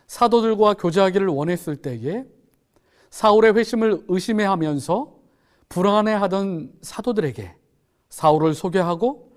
사도들과 0.07 0.75
교제하기를 0.75 1.27
원했을 1.27 1.75
때에 1.77 2.25
사울의 3.09 3.55
회심을 3.55 4.05
의심해 4.07 4.45
하면서 4.45 5.18
불안해하던 5.69 6.71
사도들에게 6.81 7.55
사울을 8.09 8.53
소개하고 8.55 9.31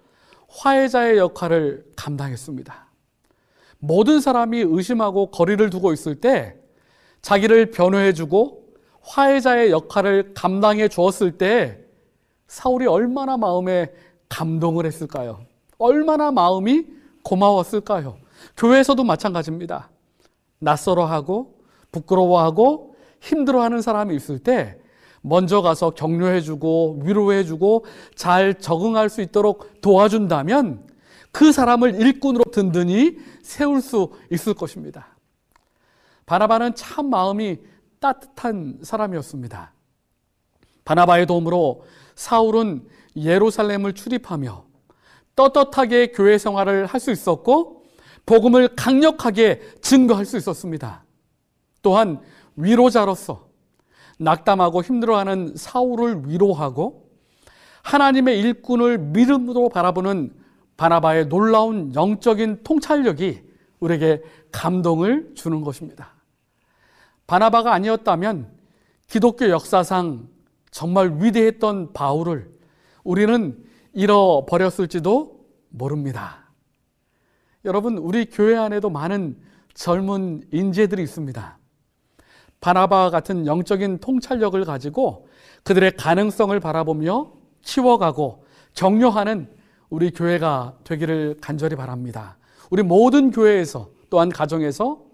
화해자의 0.49 1.18
역할을 1.18 1.85
감당했습니다. 1.97 2.87
모든 3.79 4.21
사람이 4.21 4.61
의심하고 4.61 5.31
거리를 5.31 5.68
두고 5.71 5.92
있을 5.92 6.21
때 6.21 6.57
자기를 7.21 7.70
변호해주고 7.70 8.62
화해자의 9.03 9.70
역할을 9.70 10.33
감당해 10.35 10.89
주었을 10.89 11.39
때 11.39 11.78
사울이 12.47 12.87
얼마나 12.87 13.37
마음에 13.37 13.93
감동을 14.28 14.87
했을까요? 14.87 15.41
얼마나 15.78 16.30
마음이 16.30 16.87
고마웠을까요? 17.22 18.16
교회에서도 18.57 19.03
마찬가지입니다. 19.03 19.91
낯설어하고 20.59 21.59
부끄러워하고 21.91 22.97
힘들어하는 23.20 23.83
사람이 23.83 24.14
있을 24.16 24.39
때 24.39 24.78
먼저 25.23 25.62
가서 25.62 25.91
격려해주고 25.91 27.01
위로해주고 27.05 27.85
잘 28.14 28.59
적응할 28.59 29.09
수 29.09 29.23
있도록 29.23 29.81
도와준다면 29.81 30.87
그 31.31 31.53
사람을 31.53 32.01
일꾼으로 32.01 32.45
든든히 32.53 33.18
세울 33.43 33.81
수 33.81 34.12
있을 34.31 34.55
것입니다. 34.55 35.16
바나바는 36.27 36.75
참 36.75 37.09
마음이 37.09 37.59
따뜻한 38.01 38.81
사람이었습니다. 38.83 39.73
바나바의 40.85 41.27
도움으로 41.27 41.85
사울은 42.16 42.87
예루살렘을 43.16 43.95
출입하며 43.95 44.64
떳떳하게 45.37 46.09
교회 46.12 46.37
생활을 46.37 46.87
할 46.87 47.01
수 47.01 47.11
있었고 47.11 47.85
복음을 48.27 48.77
강력하게 48.77 49.61
증거할 49.81 50.25
수 50.27 50.37
있었습니다. 50.37 51.05
또한 51.83 52.20
위로자로서 52.57 53.49
낙담하고 54.19 54.83
힘들어하는 54.83 55.55
사울을 55.57 56.29
위로하고 56.29 57.11
하나님의 57.83 58.39
일꾼을 58.41 58.99
믿음으로 58.99 59.69
바라보는 59.69 60.33
바나바의 60.77 61.29
놀라운 61.29 61.95
영적인 61.95 62.63
통찰력이 62.65 63.43
우리에게 63.81 64.23
감동을 64.53 65.33
주는 65.35 65.63
것입니다. 65.63 66.13
바나바가 67.27 67.73
아니었다면 67.73 68.51
기독교 69.09 69.49
역사상 69.49 70.29
정말 70.71 71.17
위대했던 71.21 71.93
바울을 71.93 72.51
우리는 73.05 73.63
잃어버렸을지도 73.93 75.47
모릅니다. 75.69 76.51
여러분, 77.65 77.99
우리 77.99 78.27
교회 78.27 78.57
안에도 78.57 78.91
많은 78.91 79.39
젊은 79.75 80.43
인재들이 80.53 81.03
있습니다. 81.03 81.59
바나바 82.63 83.11
같은 83.11 83.47
영적인 83.47 83.99
통찰력을 83.99 84.65
가지고 84.65 85.29
그들의 85.65 85.97
가능성을 85.97 86.59
바라보며 86.59 87.31
키워가고 87.61 88.47
격려하는 88.75 89.55
우리 89.91 90.11
교회가 90.11 90.79
되기를 90.85 91.37
간절히 91.43 91.77
바랍니다. 91.77 92.39
우리 92.71 92.83
모든 92.83 93.31
교회에서 93.31 93.91
또한 94.09 94.31
가정에서 94.31 95.05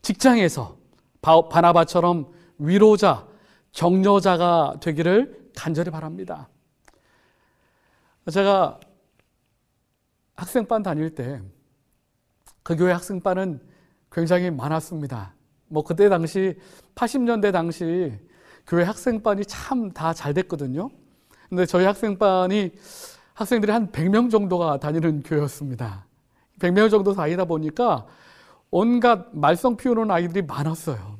직장에서 0.00 0.78
바나바처럼 1.20 2.32
위로자, 2.56 3.26
격려자가 3.72 4.78
되기를 4.80 5.50
간절히 5.54 5.90
바랍니다. 5.90 6.48
제가 8.30 8.80
학생반 10.36 10.82
다닐 10.82 11.14
때 11.14 11.42
그 12.62 12.76
교회 12.76 12.92
학생반은 12.92 13.60
굉장히 14.10 14.50
많았습니다. 14.50 15.34
뭐 15.72 15.82
그때 15.82 16.08
당시 16.10 16.54
80년대 16.94 17.50
당시 17.50 18.12
교회 18.66 18.84
학생반이 18.84 19.44
참 19.46 19.90
다 19.92 20.12
잘 20.12 20.34
됐거든요. 20.34 20.90
근데 21.48 21.64
저희 21.66 21.84
학생반이 21.86 22.72
학생들이 23.32 23.72
한 23.72 23.90
100명 23.90 24.30
정도가 24.30 24.78
다니는 24.78 25.22
교회였습니다. 25.22 26.06
100명 26.60 26.90
정도 26.90 27.14
다니다 27.14 27.46
보니까 27.46 28.06
온갖 28.70 29.28
말썽 29.32 29.78
피우는 29.78 30.10
아이들이 30.10 30.42
많았어요. 30.42 31.18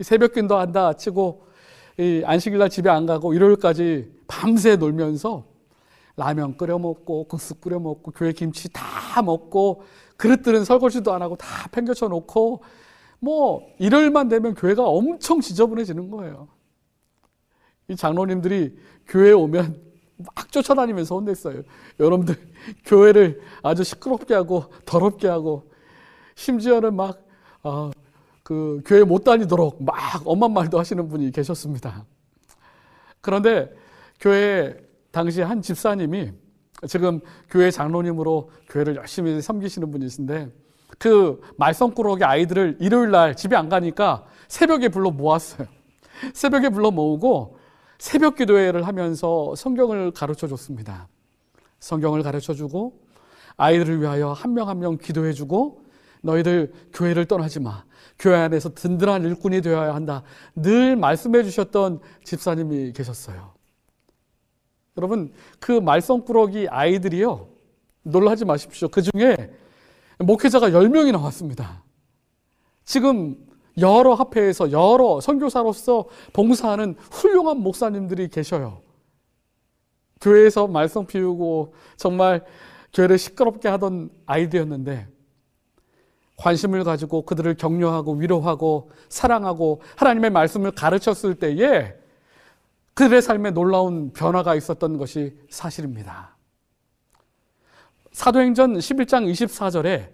새벽긴도 0.00 0.56
한다 0.56 0.92
치고 0.94 1.44
안식일날 2.24 2.70
집에 2.70 2.88
안 2.88 3.04
가고 3.06 3.34
일요일까지 3.34 4.12
밤새 4.28 4.76
놀면서 4.76 5.44
라면 6.16 6.56
끓여 6.56 6.78
먹고 6.78 7.24
국수 7.24 7.56
끓여 7.56 7.78
먹고 7.80 8.12
교회 8.12 8.32
김치 8.32 8.68
다 8.72 9.20
먹고 9.22 9.82
그릇들은 10.16 10.64
설거지도 10.64 11.12
안 11.12 11.22
하고 11.22 11.36
다 11.36 11.68
팽겨쳐 11.72 12.08
놓고 12.08 12.62
뭐 13.20 13.66
일요일만 13.78 14.28
되면 14.28 14.54
교회가 14.54 14.82
엄청 14.82 15.40
지저분해지는 15.40 16.10
거예요. 16.10 16.48
이 17.88 17.96
장로님들이 17.96 18.76
교회에 19.06 19.32
오면 19.32 19.82
막 20.16 20.52
쫓아다니면서 20.52 21.14
혼냈어요. 21.16 21.62
여러분들 21.98 22.36
교회를 22.86 23.40
아주 23.62 23.84
시끄럽게 23.84 24.34
하고 24.34 24.64
더럽게 24.84 25.28
하고 25.28 25.70
심지어는 26.34 26.94
막 26.94 27.22
어, 27.62 27.90
그 28.42 28.80
교회 28.84 29.04
못 29.04 29.24
다니도록 29.24 29.82
막 29.82 29.94
엄한 30.24 30.52
말도 30.52 30.78
하시는 30.78 31.08
분이 31.08 31.30
계셨습니다. 31.30 32.06
그런데 33.20 33.70
교회 34.18 34.76
당시 35.10 35.42
한 35.42 35.60
집사님이 35.60 36.32
지금 36.88 37.20
교회 37.50 37.70
장로님으로 37.70 38.50
교회를 38.68 38.96
열심히 38.96 39.40
섬기시는 39.40 39.90
분이신데 39.90 40.50
그 41.00 41.40
말썽꾸러기 41.56 42.22
아이들을 42.24 42.76
일요일 42.78 43.10
날 43.10 43.34
집에 43.34 43.56
안 43.56 43.70
가니까 43.70 44.26
새벽에 44.48 44.90
불러 44.90 45.10
모았어요. 45.10 45.66
새벽에 46.34 46.68
불러 46.68 46.90
모으고 46.90 47.56
새벽 47.98 48.36
기도회를 48.36 48.86
하면서 48.86 49.54
성경을 49.56 50.10
가르쳐 50.10 50.46
줬습니다. 50.46 51.08
성경을 51.78 52.22
가르쳐 52.22 52.52
주고 52.52 53.00
아이들을 53.56 54.02
위하여 54.02 54.32
한 54.32 54.52
명 54.52 54.68
한명 54.68 54.98
기도해 54.98 55.32
주고 55.32 55.82
너희들 56.22 56.70
교회를 56.92 57.24
떠나지 57.24 57.60
마. 57.60 57.84
교회 58.18 58.36
안에서 58.36 58.74
든든한 58.74 59.24
일꾼이 59.24 59.62
되어야 59.62 59.94
한다. 59.94 60.22
늘 60.54 60.96
말씀해 60.96 61.42
주셨던 61.44 62.00
집사님이 62.24 62.92
계셨어요. 62.92 63.54
여러분, 64.98 65.32
그 65.60 65.72
말썽꾸러기 65.72 66.68
아이들이요. 66.68 67.48
놀라지 68.02 68.44
마십시오. 68.44 68.88
그 68.88 69.00
중에 69.00 69.50
목회자가 70.20 70.70
10명이 70.70 71.12
나왔습니다. 71.12 71.82
지금 72.84 73.36
여러 73.78 74.14
합회에서 74.14 74.72
여러 74.72 75.20
선교사로서 75.20 76.06
봉사하는 76.32 76.96
훌륭한 77.10 77.58
목사님들이 77.58 78.28
계셔요. 78.28 78.82
교회에서 80.20 80.66
말썽 80.66 81.06
피우고 81.06 81.74
정말 81.96 82.44
교회를 82.92 83.16
시끄럽게 83.16 83.68
하던 83.68 84.10
아이들이었는데 84.26 85.08
관심을 86.36 86.84
가지고 86.84 87.22
그들을 87.24 87.54
격려하고 87.54 88.14
위로하고 88.14 88.90
사랑하고 89.08 89.80
하나님의 89.96 90.30
말씀을 90.30 90.72
가르쳤을 90.72 91.34
때에 91.36 91.94
그들의 92.94 93.22
삶에 93.22 93.52
놀라운 93.52 94.12
변화가 94.12 94.54
있었던 94.56 94.98
것이 94.98 95.38
사실입니다. 95.48 96.36
사도행전 98.20 98.74
11장 98.74 99.32
24절에 99.32 100.10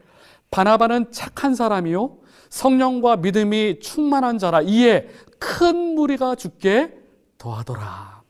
바나바는 0.53 1.11
착한 1.11 1.57
사람이요 1.57 2.19
성령과 2.51 3.17
믿음이 3.17 3.81
충만한 3.81 4.39
자라 4.39 4.61
이에 4.63 5.09
큰 5.41 5.97
무리가 5.97 6.37
죽게 6.37 6.97
더하더라. 7.37 8.23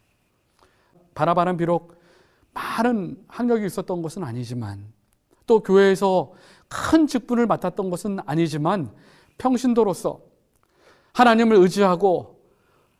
바나바는 1.14 1.58
비록 1.58 1.94
많은 2.54 3.18
학력이 3.28 3.66
있었던 3.66 4.00
것은 4.00 4.24
아니지만 4.24 4.82
또 5.46 5.60
교회에서 5.60 6.32
큰 6.68 7.06
직분을 7.06 7.46
맡았던 7.46 7.90
것은 7.90 8.20
아니지만 8.24 8.90
평신도로서 9.36 10.20
하나님을 11.12 11.54
의지하고 11.58 12.40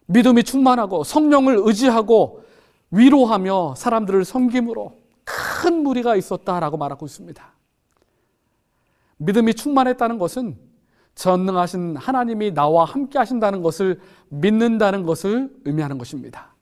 믿음이 0.08 0.44
충만하고 0.44 1.04
성령을 1.04 1.56
의지하고 1.58 2.44
위로하며 2.90 3.76
사람들을 3.78 4.26
섬김으로 4.26 5.05
큰 5.66 5.82
무리가 5.82 6.14
있었다라고 6.14 6.76
말하고 6.76 7.06
있습니다. 7.06 7.44
믿음이 9.16 9.54
충만했다는 9.54 10.16
것은 10.16 10.56
전능하신 11.16 11.96
하나님이 11.96 12.54
나와 12.54 12.84
함께 12.84 13.18
하신다는 13.18 13.62
것을 13.62 14.00
믿는다는 14.28 15.02
것을 15.02 15.50
의미하는 15.64 15.98
것입니다. 15.98 16.54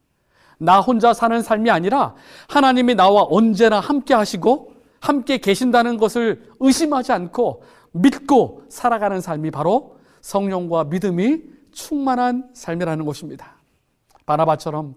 나 0.56 0.80
혼자 0.80 1.12
사는 1.12 1.42
삶이 1.42 1.68
아니라 1.68 2.14
하나님이 2.48 2.94
나와 2.94 3.26
언제나 3.28 3.78
함께 3.78 4.14
하시고 4.14 4.72
함께 5.00 5.36
계신다는 5.36 5.98
것을 5.98 6.50
의심하지 6.60 7.12
않고 7.12 7.62
믿고 7.92 8.62
살아가는 8.70 9.20
삶이 9.20 9.50
바로 9.50 9.98
성령과 10.22 10.84
믿음이 10.84 11.42
충만한 11.72 12.48
삶이라는 12.54 13.04
것입니다. 13.04 13.56
바나바처럼 14.24 14.94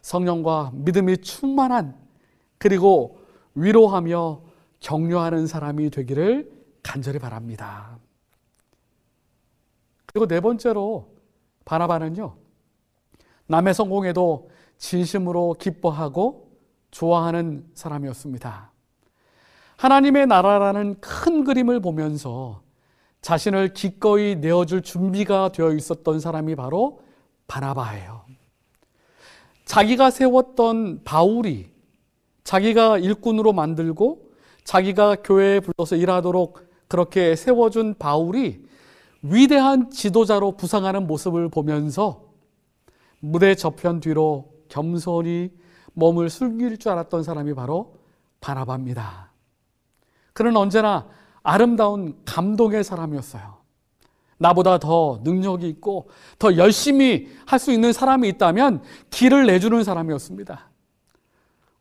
성령과 0.00 0.70
믿음이 0.72 1.18
충만한 1.18 1.94
그리고 2.56 3.19
위로하며 3.54 4.42
격려하는 4.80 5.46
사람이 5.46 5.90
되기를 5.90 6.50
간절히 6.82 7.18
바랍니다. 7.18 7.98
그리고 10.06 10.26
네 10.26 10.40
번째로 10.40 11.14
바나바는요. 11.64 12.36
남의 13.46 13.74
성공에도 13.74 14.50
진심으로 14.78 15.56
기뻐하고 15.58 16.50
좋아하는 16.90 17.68
사람이었습니다. 17.74 18.70
하나님의 19.76 20.26
나라라는 20.26 21.00
큰 21.00 21.44
그림을 21.44 21.80
보면서 21.80 22.62
자신을 23.22 23.74
기꺼이 23.74 24.36
내어줄 24.36 24.82
준비가 24.82 25.52
되어 25.52 25.72
있었던 25.72 26.20
사람이 26.20 26.54
바로 26.56 27.02
바나바예요. 27.46 28.24
자기가 29.64 30.10
세웠던 30.10 31.04
바울이 31.04 31.70
자기가 32.44 32.98
일꾼으로 32.98 33.52
만들고 33.52 34.30
자기가 34.64 35.16
교회에 35.24 35.60
불러서 35.60 35.96
일하도록 35.96 36.58
그렇게 36.88 37.36
세워준 37.36 37.94
바울이 37.98 38.64
위대한 39.22 39.90
지도자로 39.90 40.56
부상하는 40.56 41.06
모습을 41.06 41.48
보면서 41.48 42.24
무대 43.20 43.54
저편 43.54 44.00
뒤로 44.00 44.52
겸손히 44.68 45.50
몸을 45.92 46.30
숨길 46.30 46.78
줄 46.78 46.92
알았던 46.92 47.22
사람이 47.22 47.54
바로 47.54 47.96
바나바입니다. 48.40 49.30
그는 50.32 50.56
언제나 50.56 51.06
아름다운 51.42 52.18
감동의 52.24 52.82
사람이었어요. 52.84 53.60
나보다 54.38 54.78
더 54.78 55.20
능력이 55.22 55.68
있고 55.68 56.08
더 56.38 56.56
열심히 56.56 57.28
할 57.44 57.58
수 57.58 57.72
있는 57.72 57.92
사람이 57.92 58.26
있다면 58.28 58.82
길을 59.10 59.46
내주는 59.46 59.84
사람이었습니다. 59.84 60.69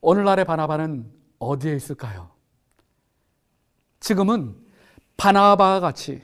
오늘날의 0.01 0.45
바나바는 0.45 1.11
어디에 1.39 1.75
있을까요? 1.75 2.29
지금은 3.99 4.55
바나바와 5.17 5.79
같이 5.79 6.21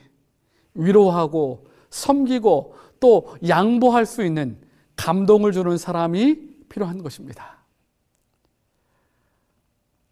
위로하고 0.74 1.66
섬기고 1.90 2.74
또 3.00 3.36
양보할 3.46 4.06
수 4.06 4.24
있는 4.24 4.60
감동을 4.96 5.52
주는 5.52 5.76
사람이 5.76 6.66
필요한 6.68 7.02
것입니다. 7.02 7.56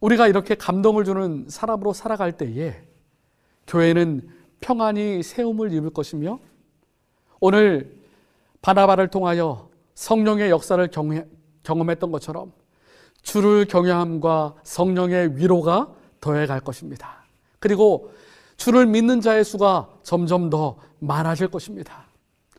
우리가 0.00 0.28
이렇게 0.28 0.54
감동을 0.54 1.04
주는 1.04 1.46
사람으로 1.48 1.94
살아갈 1.94 2.36
때에 2.36 2.86
교회는 3.66 4.28
평안히 4.60 5.22
세움을 5.22 5.72
입을 5.72 5.90
것이며 5.90 6.38
오늘 7.40 7.98
바나바를 8.60 9.08
통하여 9.08 9.70
성령의 9.94 10.50
역사를 10.50 10.86
경험했던 11.62 12.12
것처럼 12.12 12.52
주를 13.24 13.64
경외함과 13.64 14.54
성령의 14.62 15.36
위로가 15.36 15.88
더해갈 16.20 16.60
것입니다. 16.60 17.24
그리고 17.58 18.12
주를 18.56 18.86
믿는 18.86 19.20
자의 19.20 19.42
수가 19.42 19.88
점점 20.02 20.50
더 20.50 20.76
많아질 21.00 21.48
것입니다. 21.48 22.04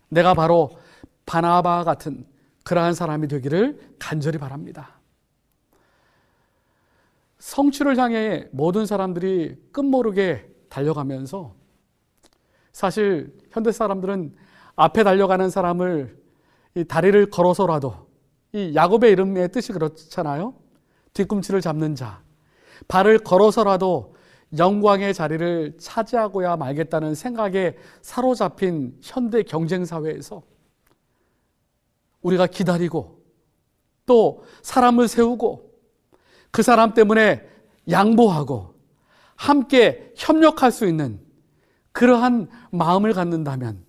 내가 0.10 0.34
바로 0.34 0.78
바나바 1.26 1.84
같은 1.84 2.26
그러한 2.64 2.94
사람이 2.94 3.28
되기를 3.28 3.96
간절히 4.00 4.38
바랍니다. 4.38 5.00
성취를 7.40 7.98
향해 7.98 8.48
모든 8.52 8.88
사람들이 8.88 9.56
끝모르게 9.72 10.50
달려가면서 10.68 11.54
사실 12.72 13.38
현대 13.52 13.72
사람들은 13.72 14.36
앞에 14.76 15.04
달려가는 15.04 15.50
사람을 15.50 16.18
다리를 16.88 17.30
걸어서라도 17.30 18.05
이 18.56 18.74
야곱의 18.74 19.12
이름의 19.12 19.52
뜻이 19.52 19.74
그렇잖아요. 19.74 20.54
뒤꿈치를 21.14 21.60
잡는 21.60 21.94
자. 21.94 22.22
발을 22.88 23.20
걸어서라도 23.20 24.16
영광의 24.58 25.14
자리를 25.14 25.76
차지하고야 25.78 26.56
말겠다는 26.56 27.16
생각에 27.16 27.76
사로잡힌 28.02 28.98
현대 29.02 29.44
경쟁 29.44 29.84
사회에서 29.84 30.42
우리가 32.22 32.48
기다리고 32.48 33.22
또 34.06 34.46
사람을 34.62 35.10
세우고 35.10 35.72
그 36.52 36.64
사람 36.64 36.94
때문에 36.94 37.46
양보하고 37.90 38.74
함께 39.36 40.14
협력할 40.16 40.72
수 40.72 40.88
있는 40.88 41.20
그러한 41.92 42.48
마음을 42.72 43.12
갖는다면 43.12 43.84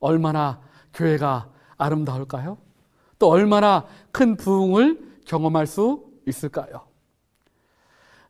얼마나 0.00 0.62
교회가 0.94 1.50
아름다울까요? 1.76 2.67
또 3.18 3.28
얼마나 3.28 3.86
큰 4.12 4.36
부흥을 4.36 5.20
경험할 5.24 5.66
수 5.66 6.04
있을까요? 6.26 6.86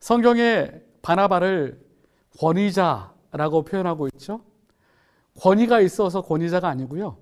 성경에 0.00 0.70
바나바를 1.02 1.80
권위자라고 2.38 3.64
표현하고 3.64 4.08
있죠. 4.14 4.42
권위가 5.40 5.80
있어서 5.80 6.22
권위자가 6.22 6.68
아니고요. 6.68 7.18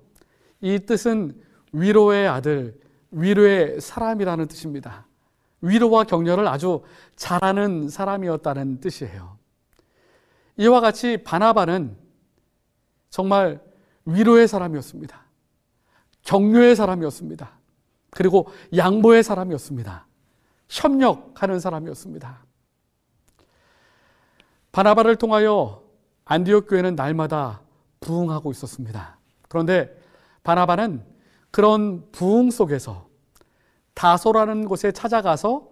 이 0.61 0.79
뜻은 0.79 1.39
위로의 1.71 2.27
아들, 2.27 2.79
위로의 3.11 3.81
사람이라는 3.81 4.47
뜻입니다. 4.47 5.05
위로와 5.61 6.03
격려를 6.03 6.47
아주 6.47 6.83
잘하는 7.15 7.89
사람이었다는 7.89 8.79
뜻이에요. 8.79 9.37
이와 10.57 10.81
같이 10.81 11.17
바나바는 11.23 11.97
정말 13.09 13.61
위로의 14.05 14.47
사람이었습니다. 14.47 15.25
격려의 16.23 16.75
사람이었습니다. 16.75 17.56
그리고 18.17 18.47
양보의 18.75 19.21
사람이었습니다. 19.21 20.07
협력하는 20.69 21.59
사람이었습니다. 21.59 22.45
바나바를 24.71 25.17
통하여 25.17 25.83
안디옥 26.25 26.67
교회는 26.67 26.95
날마다 26.95 27.61
부흥하고 27.99 28.49
있었습니다. 28.49 29.19
그런데 29.47 29.95
바나바는 30.41 31.05
그런 31.51 32.11
부흥 32.11 32.49
속에서 32.49 33.07
다소라는 33.93 34.65
곳에 34.65 34.91
찾아가서 34.91 35.69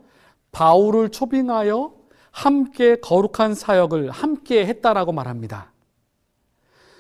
바울을 0.51 1.09
초빙하여 1.09 1.95
함께 2.29 2.97
거룩한 2.97 3.55
사역을 3.55 4.11
함께 4.11 4.67
했다라고 4.67 5.13
말합니다. 5.13 5.73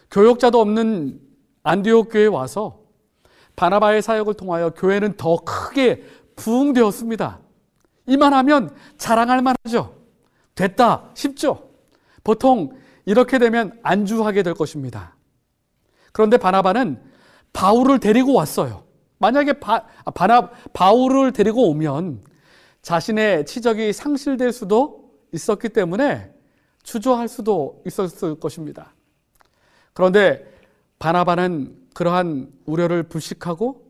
교역자도 0.09 0.59
없는 0.59 1.21
안디옥 1.61 2.09
교회에 2.11 2.25
와서 2.25 2.84
바나바의 3.55 4.01
사역을 4.01 4.33
통하여 4.35 4.71
교회는 4.71 5.17
더 5.17 5.37
크게 5.37 6.03
부흥되었습니다. 6.35 7.39
이만하면 8.07 8.75
자랑할 8.97 9.41
만하죠. 9.41 9.95
됐다 10.55 11.11
싶죠. 11.13 11.69
보통 12.23 12.77
이렇게 13.05 13.39
되면 13.39 13.77
안주하게 13.83 14.43
될 14.43 14.53
것입니다. 14.53 15.15
그런데 16.11 16.37
바나바는 16.37 17.01
바울을 17.53 17.99
데리고 17.99 18.33
왔어요. 18.33 18.83
만약에 19.17 19.53
바, 19.53 19.85
바나, 20.13 20.49
바울을 20.73 21.31
데리고 21.31 21.69
오면 21.69 22.23
자신의 22.81 23.45
치적이 23.45 23.93
상실될 23.93 24.51
수도 24.51 25.11
있었기 25.31 25.69
때문에 25.69 26.31
주저할 26.83 27.27
수도 27.27 27.81
있었을 27.85 28.39
것입니다. 28.39 28.93
그런데 29.93 30.45
바나바는 30.99 31.84
그러한 31.95 32.51
우려를 32.65 33.03
불식하고 33.03 33.81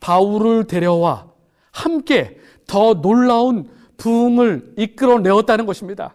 바울을 0.00 0.66
데려와 0.66 1.32
함께 1.72 2.38
더 2.66 3.00
놀라운 3.00 3.70
부흥을 3.96 4.74
이끌어내었다는 4.76 5.64
것입니다. 5.64 6.14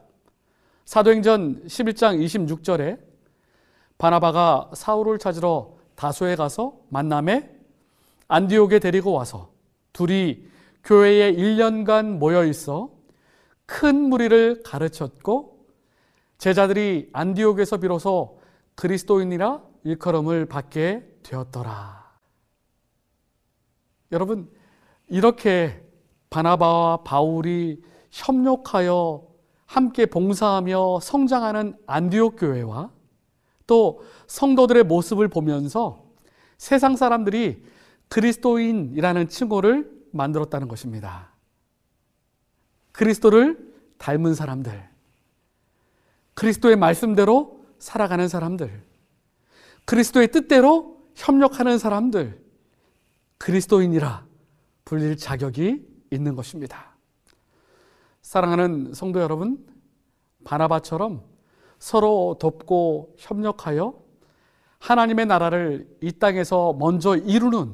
사도행전 0.86 1.66
11장 1.66 2.24
26절에 2.24 3.00
바나바가 3.98 4.70
사울을 4.74 5.18
찾으러 5.18 5.76
다소에 5.96 6.36
가서 6.36 6.78
만남에 6.90 7.50
안디옥에 8.28 8.78
데리고 8.78 9.14
와서 9.14 9.50
둘이 9.94 10.46
교회에 10.84 11.34
1년간 11.34 12.20
모여 12.20 12.46
있어 12.46 12.92
큰 13.66 13.96
무리를 13.96 14.62
가르쳤고 14.64 15.66
제자들이 16.38 17.10
안디옥에서 17.12 17.78
비로소 17.78 18.40
그리스도인이라 18.76 19.67
일컬음을 19.88 20.48
받게 20.48 21.20
되었더라. 21.24 22.12
여러분, 24.12 24.52
이렇게 25.08 25.82
바나바와 26.30 27.04
바울이 27.04 27.82
협력하여 28.12 29.26
함께 29.66 30.06
봉사하며 30.06 31.00
성장하는 31.00 31.78
안디옥 31.88 32.36
교회와 32.38 32.92
또 33.66 34.04
성도들의 34.28 34.84
모습을 34.84 35.30
보면서 35.30 36.06
세상 36.58 36.98
사람들이 36.98 37.64
그리스도인이라는 38.10 39.30
칭호를 39.30 39.90
만들었다는 40.12 40.68
것입니다. 40.68 41.32
그리스도를 42.92 43.74
닮은 43.98 44.34
사람들, 44.34 44.90
그리스도의 46.34 46.76
말씀대로 46.76 47.64
살아가는 47.80 48.28
사람들, 48.28 48.87
그리스도의 49.88 50.28
뜻대로 50.28 50.98
협력하는 51.16 51.78
사람들, 51.78 52.44
그리스도인이라 53.38 54.26
불릴 54.84 55.16
자격이 55.16 55.88
있는 56.12 56.36
것입니다. 56.36 56.98
사랑하는 58.22 58.94
성도 58.94 59.22
여러분, 59.22 59.66
바나바처럼 60.44 61.24
서로 61.80 62.36
돕고 62.38 63.16
협력하여 63.18 63.98
하나님의 64.80 65.26
나라를 65.26 65.88
이 66.02 66.12
땅에서 66.12 66.74
먼저 66.74 67.16
이루는 67.16 67.74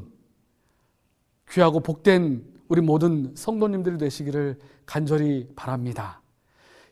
귀하고 1.50 1.80
복된 1.80 2.46
우리 2.68 2.82
모든 2.82 3.34
성도님들이 3.36 3.98
되시기를 3.98 4.60
간절히 4.86 5.50
바랍니다. 5.56 6.22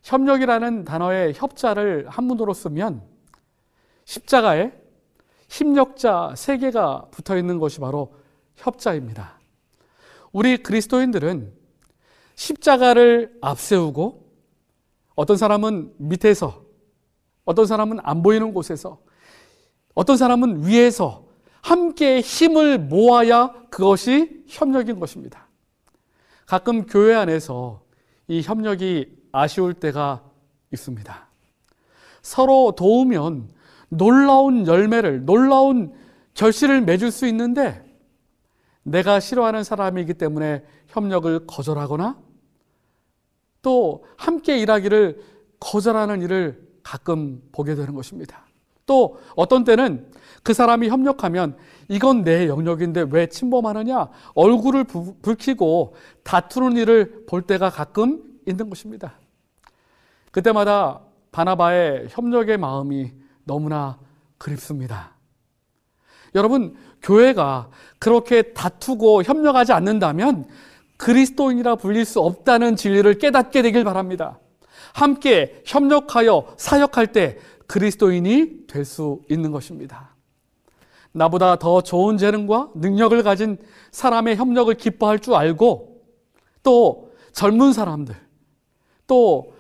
협력이라는 0.02 0.84
단어의 0.84 1.34
협자를 1.36 2.10
한문으로 2.10 2.54
쓰면 2.56 3.04
십자가에 4.06 4.81
협력자 5.52 6.34
세 6.38 6.58
개가 6.58 7.08
붙어 7.12 7.38
있는 7.38 7.60
것이 7.60 7.80
바로 7.82 8.14
협자입니다. 8.56 9.38
우리 10.32 10.56
그리스도인들은 10.58 11.52
십자가를 12.36 13.38
앞세우고 13.42 14.32
어떤 15.14 15.36
사람은 15.36 15.94
밑에서 15.98 16.64
어떤 17.44 17.66
사람은 17.66 18.00
안 18.02 18.24
보이는 18.24 18.54
곳에서 18.54 19.02
어떤 19.94 20.16
사람은 20.16 20.66
위에서 20.66 21.26
함께 21.62 22.22
힘을 22.22 22.80
모아야 22.80 23.54
그것이 23.70 24.46
협력인 24.48 25.02
것입니다. 25.02 25.50
가끔 26.46 26.86
교회 26.86 27.14
안에서 27.14 27.84
이 28.30 28.42
협력이 28.42 29.18
아쉬울 29.34 29.74
때가 29.74 30.24
있습니다. 30.72 31.28
서로 32.22 32.74
도우면 32.78 33.50
놀라운 33.92 34.66
열매를, 34.68 35.26
놀라운 35.26 35.94
결실을 36.34 36.82
맺을 36.82 37.12
수 37.12 37.28
있는데 37.28 37.84
내가 38.84 39.20
싫어하는 39.20 39.64
사람이기 39.64 40.14
때문에 40.14 40.64
협력을 40.88 41.46
거절하거나 41.46 42.18
또 43.62 44.06
함께 44.18 44.58
일하기를 44.58 45.22
거절하는 45.60 46.22
일을 46.22 46.68
가끔 46.84 47.42
보게 47.52 47.76
되는 47.76 47.94
것입니다. 47.94 48.46
또 48.86 49.20
어떤 49.36 49.66
때는 49.66 50.10
그 50.42 50.54
사람이 50.54 50.88
협력하면 50.88 51.58
이건 51.90 52.24
내 52.24 52.48
영역인데 52.48 53.08
왜 53.12 53.28
침범하느냐 53.28 54.08
얼굴을 54.34 54.86
부, 54.86 55.16
붉히고 55.22 55.96
다투는 56.24 56.78
일을 56.78 57.26
볼 57.28 57.42
때가 57.42 57.70
가끔 57.70 58.24
있는 58.48 58.70
것입니다. 58.70 59.20
그때마다 60.32 61.02
바나바의 61.32 62.08
협력의 62.10 62.58
마음이 62.58 63.21
너무나 63.52 63.98
그립습니다. 64.38 65.12
여러분, 66.36 66.78
교회가 67.02 67.70
그렇게 68.00 68.54
다투고 68.54 69.24
협력하지 69.24 69.74
않는다면 69.74 70.48
그리스도인이라 70.96 71.76
불릴 71.76 72.06
수 72.06 72.22
없다는 72.22 72.78
진리를 72.78 73.14
깨닫게 73.16 73.62
되길 73.62 73.84
바랍니다. 73.84 74.40
함께 74.94 75.62
협력하여 75.66 76.54
사역할 76.56 77.08
때 77.08 77.40
그리스도인이 77.68 78.68
될 78.68 78.86
수 78.86 79.20
있는 79.30 79.52
것입니다. 79.52 80.16
나보다 81.12 81.58
더 81.58 81.82
좋은 81.82 82.18
재능과 82.18 82.70
능력을 82.76 83.22
가진 83.22 83.58
사람의 83.92 84.38
협력을 84.38 84.74
기뻐할 84.76 85.20
줄 85.20 85.34
알고 85.34 86.02
또 86.64 87.12
젊은 87.34 87.74
사람들 87.74 88.16
또 89.08 89.54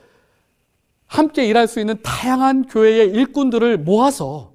함께 1.11 1.45
일할 1.45 1.67
수 1.67 1.81
있는 1.81 1.97
다양한 2.01 2.67
교회의 2.67 3.09
일꾼들을 3.09 3.79
모아서 3.79 4.53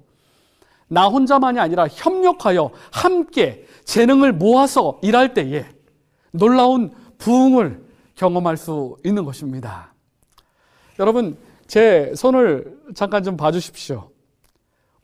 나 0.87 1.07
혼자만이 1.07 1.59
아니라 1.59 1.87
협력하여 1.87 2.71
함께 2.91 3.67
재능을 3.85 4.33
모아서 4.33 4.99
일할 5.03 5.35
때에 5.35 5.65
놀라운 6.31 6.91
부흥을 7.19 7.85
경험할 8.15 8.57
수 8.57 8.97
있는 9.05 9.23
것입니다. 9.23 9.93
여러분, 10.97 11.37
제 11.67 12.11
손을 12.15 12.75
잠깐 12.95 13.23
좀 13.23 13.37
봐주십시오. 13.37 14.09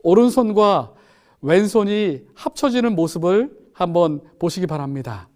오른손과 0.02 0.92
왼손이 1.40 2.22
합쳐지는 2.34 2.96
모습을 2.96 3.56
한번 3.72 4.22
보시기 4.40 4.66
바랍니다. 4.66 5.28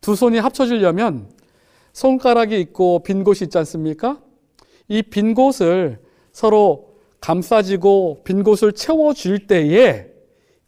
두 0.00 0.14
손이 0.14 0.38
합쳐지려면 0.38 1.32
손가락이 1.94 2.60
있고 2.60 3.02
빈 3.02 3.24
곳이 3.24 3.44
있지 3.44 3.58
않습니까? 3.58 4.20
이 4.88 5.02
빈 5.02 5.34
곳을 5.34 5.98
서로 6.32 6.96
감싸지고 7.20 8.20
빈 8.24 8.42
곳을 8.42 8.72
채워줄 8.72 9.46
때에 9.46 10.06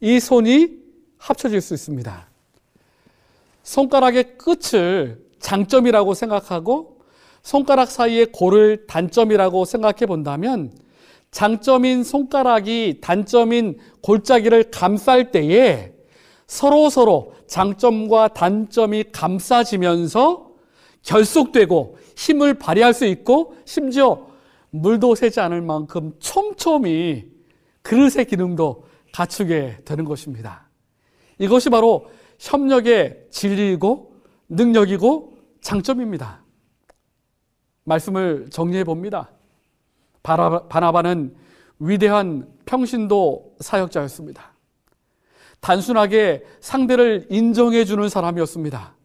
이 0.00 0.20
손이 0.20 0.78
합쳐질 1.18 1.60
수 1.60 1.74
있습니다. 1.74 2.28
손가락의 3.62 4.38
끝을 4.38 5.22
장점이라고 5.40 6.14
생각하고 6.14 6.98
손가락 7.42 7.90
사이의 7.90 8.26
골을 8.32 8.86
단점이라고 8.86 9.64
생각해 9.64 10.06
본다면 10.06 10.72
장점인 11.30 12.02
손가락이 12.04 12.98
단점인 13.00 13.78
골짜기를 14.02 14.70
감쌀 14.70 15.30
때에 15.30 15.92
서로 16.46 16.88
서로 16.88 17.34
장점과 17.46 18.28
단점이 18.28 19.04
감싸지면서 19.12 20.50
결속되고 21.02 21.98
힘을 22.18 22.54
발휘할 22.54 22.92
수 22.94 23.06
있고 23.06 23.54
심지어 23.64 24.26
물도 24.70 25.14
새지 25.14 25.38
않을 25.38 25.62
만큼 25.62 26.12
촘촘히 26.18 27.30
그릇의 27.82 28.26
기능도 28.26 28.84
갖추게 29.12 29.78
되는 29.84 30.04
것입니다. 30.04 30.68
이것이 31.38 31.70
바로 31.70 32.10
협력의 32.40 33.28
진리이고 33.30 34.16
능력이고 34.48 35.38
장점입니다. 35.60 36.42
말씀을 37.84 38.48
정리해 38.50 38.82
봅니다. 38.82 39.30
바나바는 40.22 41.36
위대한 41.78 42.48
평신도 42.66 43.56
사역자였습니다. 43.60 44.54
단순하게 45.60 46.44
상대를 46.60 47.28
인정해 47.30 47.84
주는 47.84 48.08
사람이었습니다. 48.08 48.96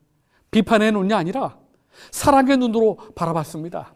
비판의 0.49 0.91
눈이 0.91 1.13
아니라 1.13 1.62
사랑의 2.11 2.57
눈으로 2.57 2.97
바라봤습니다. 3.15 3.93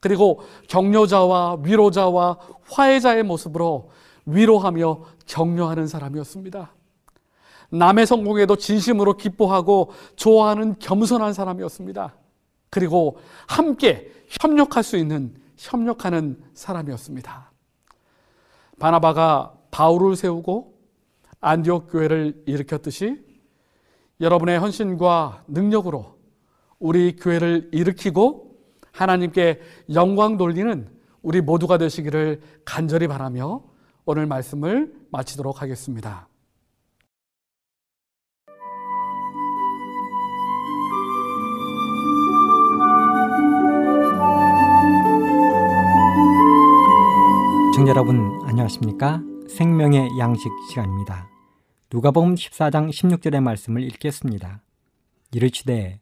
그리고 0.00 0.40
격려자와 0.68 1.58
위로자와 1.62 2.38
화해자의 2.70 3.22
모습으로 3.22 3.90
위로하며 4.26 5.00
격려하는 5.26 5.86
사람이었습니다. 5.86 6.72
남의 7.70 8.06
성공에도 8.06 8.56
진심으로 8.56 9.16
기뻐하고 9.16 9.92
좋아하는 10.16 10.76
겸손한 10.78 11.32
사람이었습니다. 11.32 12.14
그리고 12.68 13.18
함께 13.46 14.12
협력할 14.28 14.82
수 14.82 14.96
있는 14.96 15.34
협력하는 15.56 16.42
사람이었습니다. 16.54 17.50
바나바가 18.78 19.54
바울을 19.70 20.16
세우고 20.16 20.74
안디옥 21.40 21.92
교회를 21.92 22.42
일으켰듯이 22.46 23.24
여러분의 24.20 24.58
헌신과 24.58 25.44
능력으로 25.48 26.19
우리 26.80 27.14
교회를 27.14 27.68
일으키고 27.72 28.56
하나님께 28.90 29.60
영광 29.94 30.36
돌리는 30.38 30.88
우리 31.22 31.42
모두가 31.42 31.78
되시기를 31.78 32.40
간절히 32.64 33.06
바라며 33.06 33.62
오늘 34.06 34.26
말씀을 34.26 34.92
마치도록 35.10 35.60
하겠습니다. 35.62 36.26
시청자 47.72 47.90
여러분 47.90 48.40
안녕하십니까? 48.46 49.22
생명의 49.48 50.08
양식 50.18 50.50
시간입니다. 50.70 51.28
누가복음 51.92 52.34
14장 52.34 52.90
16절의 52.90 53.42
말씀을 53.42 53.82
읽겠습니다. 53.82 54.62
이르시되 55.32 56.00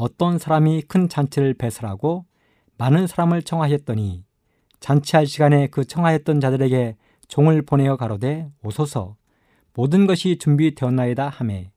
어떤 0.00 0.38
사람이 0.38 0.84
큰 0.88 1.10
잔치를 1.10 1.52
배설하고 1.52 2.24
많은 2.78 3.06
사람을 3.06 3.42
청하였더니 3.42 4.24
잔치할 4.80 5.26
시간에 5.26 5.66
그 5.66 5.84
청하였던 5.84 6.40
자들에게 6.40 6.96
종을 7.28 7.60
보내어 7.60 7.98
가로되 7.98 8.50
오소서. 8.62 9.16
모든 9.74 10.06
것이 10.06 10.38
준비되었나이다 10.38 11.28
하매 11.28 11.70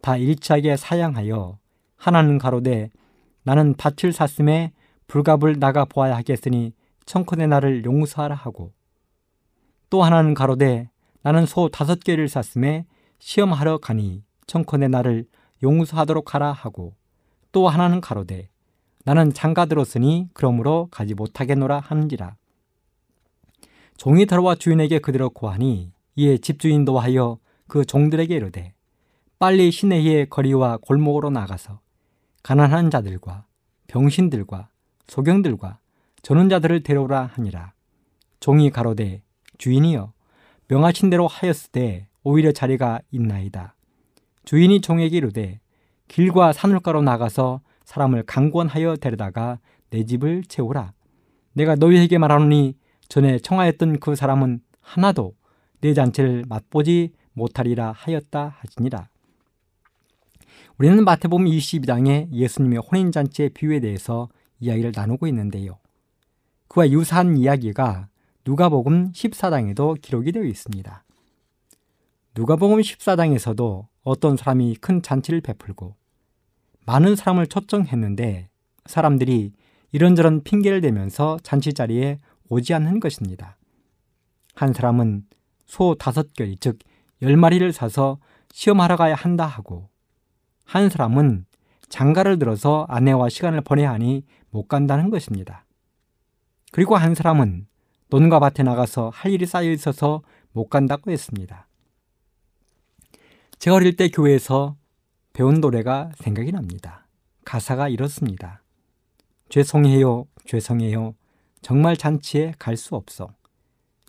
다 0.00 0.16
일치하게 0.16 0.76
사양하여 0.76 1.58
하나는 1.96 2.38
가로되 2.38 2.90
나는 3.42 3.74
밭을 3.74 4.12
샀음에 4.12 4.72
불갑을 5.08 5.58
나가 5.58 5.84
보아야 5.84 6.16
하겠으니 6.18 6.72
청컨의 7.04 7.48
나를 7.48 7.84
용서하라 7.84 8.36
하고. 8.36 8.74
또 9.90 10.04
하나는 10.04 10.34
가로되 10.34 10.88
나는 11.22 11.46
소 11.46 11.68
다섯 11.68 11.98
개를 11.98 12.28
샀음에 12.28 12.86
시험하러 13.18 13.78
가니 13.78 14.22
청컨의 14.46 14.88
나를 14.90 15.26
용서하도록 15.64 16.32
하라 16.32 16.52
하고 16.52 16.94
또 17.56 17.70
하나는 17.70 18.02
가로되 18.02 18.50
나는 19.06 19.32
장가 19.32 19.64
들었으니 19.64 20.28
그러므로 20.34 20.88
가지 20.90 21.14
못하겠노라 21.14 21.80
하는지라 21.80 22.36
종이 23.96 24.26
들어와 24.26 24.54
주인에게 24.54 24.98
그대로 24.98 25.30
고하니 25.30 25.90
이에 26.16 26.36
집주인도 26.36 26.98
하여 26.98 27.38
그 27.66 27.86
종들에게 27.86 28.36
이르되 28.36 28.74
빨리 29.38 29.70
시내의 29.70 30.28
거리와 30.28 30.76
골목으로 30.82 31.30
나가서 31.30 31.80
가난한 32.42 32.90
자들과 32.90 33.46
병신들과 33.86 34.68
소경들과 35.06 35.78
저는 36.20 36.50
자들을 36.50 36.82
데려오라 36.82 37.30
하니라 37.32 37.72
종이 38.38 38.68
가로되 38.68 39.22
주인이여 39.56 40.12
명하신 40.68 41.08
대로 41.08 41.26
하였을 41.26 41.70
때 41.72 42.06
오히려 42.22 42.52
자리가 42.52 43.00
있나이다. 43.12 43.76
주인이 44.44 44.82
종에게 44.82 45.16
이르되 45.16 45.60
길과 46.08 46.52
산울가로 46.52 47.02
나가서 47.02 47.60
사람을 47.84 48.24
강권하여 48.24 48.96
데려다가 48.96 49.58
내 49.90 50.04
집을 50.04 50.44
채우라. 50.44 50.92
내가 51.52 51.74
너희에게 51.74 52.18
말하노니 52.18 52.76
전에 53.08 53.38
청하였던 53.38 54.00
그 54.00 54.14
사람은 54.14 54.60
하나도 54.80 55.34
내 55.80 55.94
잔치를 55.94 56.44
맛보지 56.48 57.12
못하리라 57.32 57.92
하였다 57.92 58.56
하지니라. 58.58 59.08
우리는 60.78 61.04
마태복음 61.04 61.46
22장에 61.46 62.30
예수님의 62.32 62.80
혼인잔치의 62.80 63.50
비유에 63.50 63.80
대해서 63.80 64.28
이야기를 64.60 64.92
나누고 64.94 65.26
있는데요. 65.28 65.78
그와 66.68 66.90
유사한 66.90 67.36
이야기가 67.36 68.08
누가복음 68.44 69.12
14장에도 69.12 70.00
기록이 70.00 70.32
되어 70.32 70.44
있습니다. 70.44 71.04
누가복음 72.34 72.80
14장에서도 72.80 73.86
어떤 74.06 74.36
사람이 74.36 74.76
큰 74.76 75.02
잔치를 75.02 75.40
베풀고 75.40 75.96
많은 76.86 77.16
사람을 77.16 77.48
초청했는데 77.48 78.48
사람들이 78.84 79.52
이런저런 79.90 80.44
핑계를 80.44 80.80
대면서 80.80 81.38
잔치 81.42 81.74
자리에 81.74 82.20
오지 82.48 82.72
않는 82.74 83.00
것입니다. 83.00 83.56
한 84.54 84.72
사람은 84.72 85.24
소 85.64 85.96
다섯 85.96 86.32
결, 86.34 86.54
즉, 86.60 86.78
열 87.20 87.36
마리를 87.36 87.72
사서 87.72 88.18
시험하러 88.52 88.96
가야 88.96 89.16
한다 89.16 89.44
하고, 89.44 89.88
한 90.64 90.88
사람은 90.88 91.44
장가를 91.88 92.38
들어서 92.38 92.86
아내와 92.88 93.28
시간을 93.28 93.62
보내야 93.62 93.90
하니 93.90 94.24
못 94.50 94.68
간다는 94.68 95.10
것입니다. 95.10 95.66
그리고 96.70 96.94
한 96.94 97.16
사람은 97.16 97.66
논과 98.10 98.38
밭에 98.38 98.62
나가서 98.62 99.10
할 99.12 99.32
일이 99.32 99.46
쌓여 99.46 99.68
있어서 99.70 100.22
못 100.52 100.68
간다고 100.68 101.10
했습니다. 101.10 101.65
제가 103.58 103.76
어릴 103.76 103.96
때 103.96 104.08
교회에서 104.08 104.76
배운 105.32 105.60
노래가 105.60 106.10
생각이 106.16 106.52
납니다. 106.52 107.06
가사가 107.44 107.88
이렇습니다. 107.88 108.62
죄송해요, 109.48 110.26
죄송해요. 110.44 111.14
정말 111.62 111.96
잔치에 111.96 112.52
갈 112.58 112.76
수 112.76 112.94
없어. 112.94 113.34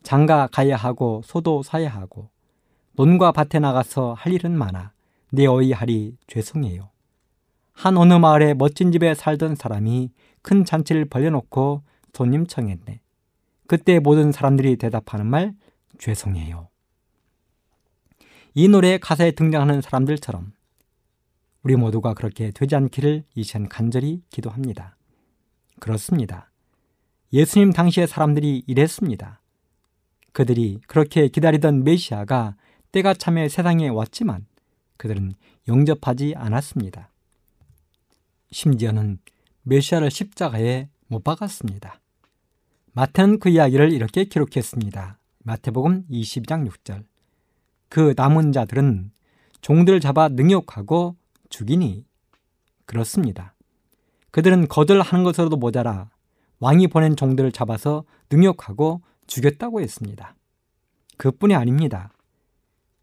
장가 0.03 0.47
가야 0.47 0.75
하고 0.75 1.21
소도 1.23 1.63
사야 1.63 1.89
하고 1.89 2.29
논과 2.93 3.31
밭에 3.31 3.59
나가서 3.59 4.13
할 4.13 4.33
일은 4.33 4.57
많아. 4.57 4.93
내 5.31 5.45
어이 5.45 5.71
하리 5.73 6.17
죄송해요. 6.27 6.89
한 7.73 7.97
어느 7.97 8.13
마을에 8.13 8.53
멋진 8.53 8.91
집에 8.91 9.13
살던 9.13 9.55
사람이 9.55 10.11
큰 10.41 10.65
잔치를 10.65 11.05
벌려놓고 11.05 11.83
손님 12.13 12.47
청했네. 12.47 13.01
그때 13.67 13.99
모든 13.99 14.31
사람들이 14.31 14.77
대답하는 14.77 15.27
말 15.27 15.53
죄송해요. 15.99 16.69
이 18.59 18.67
노래의 18.67 18.97
가사에 18.99 19.33
등장하는 19.33 19.81
사람들처럼 19.81 20.51
우리 21.61 21.75
모두가 21.75 22.15
그렇게 22.15 22.49
되지 22.49 22.75
않기를 22.75 23.23
이젠 23.35 23.69
간절히 23.69 24.23
기도합니다. 24.31 24.97
그렇습니다. 25.79 26.49
예수님 27.31 27.71
당시의 27.71 28.07
사람들이 28.07 28.63
이랬습니다. 28.65 29.41
그들이 30.31 30.79
그렇게 30.87 31.27
기다리던 31.27 31.83
메시아가 31.83 32.55
때가 32.91 33.13
참에 33.13 33.47
세상에 33.47 33.89
왔지만 33.89 34.47
그들은 34.97 35.35
영접하지 35.67 36.33
않았습니다. 36.35 37.11
심지어는 38.49 39.19
메시아를 39.61 40.09
십자가에 40.09 40.89
못 41.05 41.23
박았습니다. 41.23 42.01
마태는 42.93 43.37
그 43.37 43.49
이야기를 43.49 43.93
이렇게 43.93 44.23
기록했습니다. 44.23 45.19
마태복음 45.43 46.07
22장 46.09 46.67
6절. 46.67 47.03
그 47.89 48.13
남은 48.15 48.51
자들은 48.51 49.11
종들을 49.61 49.99
잡아 49.99 50.27
능욕하고 50.29 51.15
죽이니 51.49 52.05
그렇습니다. 52.85 53.53
그들은 54.31 54.67
거절하는 54.67 55.23
것으로도 55.23 55.57
모자라 55.57 56.09
왕이 56.59 56.87
보낸 56.87 57.15
종들을 57.15 57.51
잡아서 57.51 58.03
능욕하고 58.29 59.01
죽였다고 59.27 59.81
했습니다. 59.81 60.35
그뿐이 61.17 61.55
아닙니다. 61.55 62.11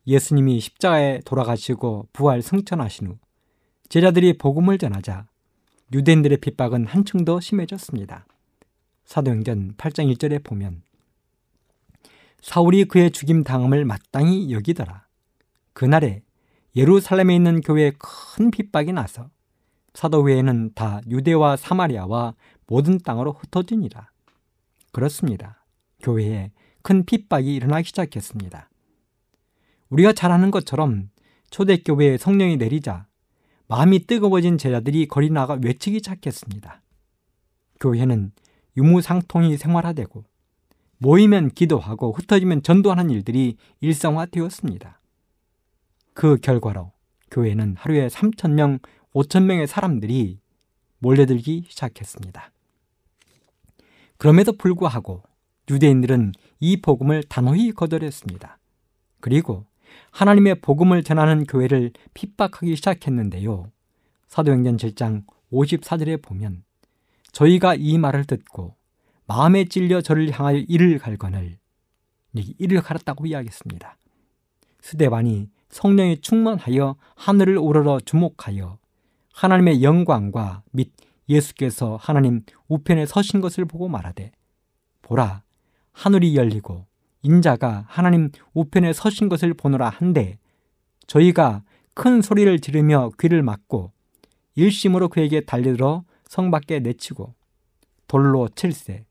예수님이 0.07 0.61
십자가에 0.61 1.21
돌아가시고 1.25 2.09
부활 2.13 2.43
승천하신 2.43 3.07
후 3.09 3.19
제자들이 3.89 4.39
복음을 4.39 4.79
전하자 4.79 5.27
유대인들의 5.93 6.39
핍박은 6.39 6.87
한층 6.87 7.25
더 7.25 7.41
심해졌습니다. 7.41 8.27
사도행전 9.05 9.75
8장 9.77 10.15
1절에 10.15 10.43
보면 10.43 10.83
사울이 12.45 12.85
그의 12.85 13.11
죽임 13.11 13.43
당함을 13.43 13.87
마땅히 13.87 14.53
여기더라. 14.53 15.07
그날에 15.73 16.23
예루살렘에 16.77 17.35
있는 17.35 17.63
교회에 17.63 17.93
큰 17.99 18.51
핍박이 18.51 18.93
나서 18.93 19.31
사도회에는 19.95 20.73
다 20.75 21.01
유대와 21.09 21.57
사마리아와 21.57 22.35
모든 22.67 22.99
땅으로 22.99 23.33
흩어지니라. 23.33 24.11
그렇습니다. 24.93 25.65
교회에 26.03 26.51
큰 26.83 27.07
핍박이 27.07 27.55
일어나기 27.55 27.89
시작했습니다. 27.89 28.69
우리가 29.89 30.13
잘 30.13 30.31
아는 30.31 30.51
것처럼 30.51 31.09
초대교회에 31.49 32.19
성령이 32.19 32.59
내리자 32.59 33.07
마음이 33.69 34.07
뜨거워진 34.07 34.59
제자들이 34.59 35.09
거리 35.09 35.31
나가 35.31 35.59
외치기 35.63 35.97
시작했습니다. 35.97 36.83
교회는 37.81 38.33
유무상통이 38.77 39.57
생활화되고 39.57 40.25
모이면 40.99 41.51
기도하고 41.51 42.13
흩어지면 42.13 42.63
전도하는 42.63 43.11
일들이 43.11 43.57
일상화되었습니다. 43.81 45.01
그 46.15 46.37
결과로 46.37 46.93
교회는 47.31 47.77
하루에 47.77 48.07
3천명, 48.09 48.81
5천명의 49.13 49.67
사람들이 49.67 50.39
몰려들기 50.99 51.65
시작했습니다. 51.69 52.51
그럼에도 54.17 54.53
불구하고 54.53 55.23
유대인들은 55.71 56.33
이 56.61 56.81
복음을 56.81 57.23
단호히 57.25 57.73
거절했습니다. 57.73 58.59
그리고 59.21 59.67
하나님의 60.11 60.61
복음을 60.61 61.03
전하는 61.03 61.45
교회를 61.45 61.93
핍박하기 62.15 62.77
시작했는데요. 62.77 63.71
사도행전 64.29 64.77
7장 64.77 65.25
54절에 65.53 66.23
보면 66.23 66.65
저희가 67.33 67.75
이 67.75 67.99
말을 67.99 68.25
듣고 68.25 68.77
마음에 69.27 69.65
찔려 69.65 70.01
저를 70.01 70.31
향하여 70.31 70.59
이를 70.59 70.99
갈거늘 70.99 71.59
이를 72.35 72.81
갈았다고 72.83 73.27
이야기했습니다. 73.27 73.97
스데반이 74.81 75.49
성령에 75.71 76.17
충만하여 76.17 76.97
하늘을 77.17 77.57
우러러 77.59 78.01
주목하여 78.01 78.79
하나님의 79.33 79.83
영광과 79.83 80.63
및 80.73 80.93
예수께서 81.29 81.97
하나님 82.01 82.43
우편에 82.69 83.07
서신 83.07 83.41
것을 83.41 83.65
보고 83.65 83.89
말하되 83.89 84.31
보라 85.03 85.43
하늘이 85.93 86.37
열리고 86.37 86.87
인자가 87.23 87.87
하나님 87.89 88.31
우편에 88.53 88.93
서신 88.93 89.29
것을 89.29 89.55
보노라 89.55 89.89
한데 89.89 90.39
저희가 91.07 91.63
큰 91.95 92.21
소리를 92.21 92.61
지르며 92.61 93.11
귀를 93.19 93.43
막고 93.43 93.93
일심으로 94.57 95.09
그에게 95.09 95.41
달려들어 95.41 96.05
성 96.29 96.51
밖에 96.51 96.81
내치고 96.81 97.35
돌로 98.07 98.49
칠세 98.55 99.05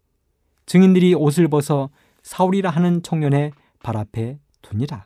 증인들이 0.65 1.13
옷을 1.13 1.47
벗어 1.47 1.89
사울이라 2.23 2.69
하는 2.69 3.03
청년의 3.03 3.51
발 3.81 3.97
앞에 3.97 4.39
두니라. 4.61 5.05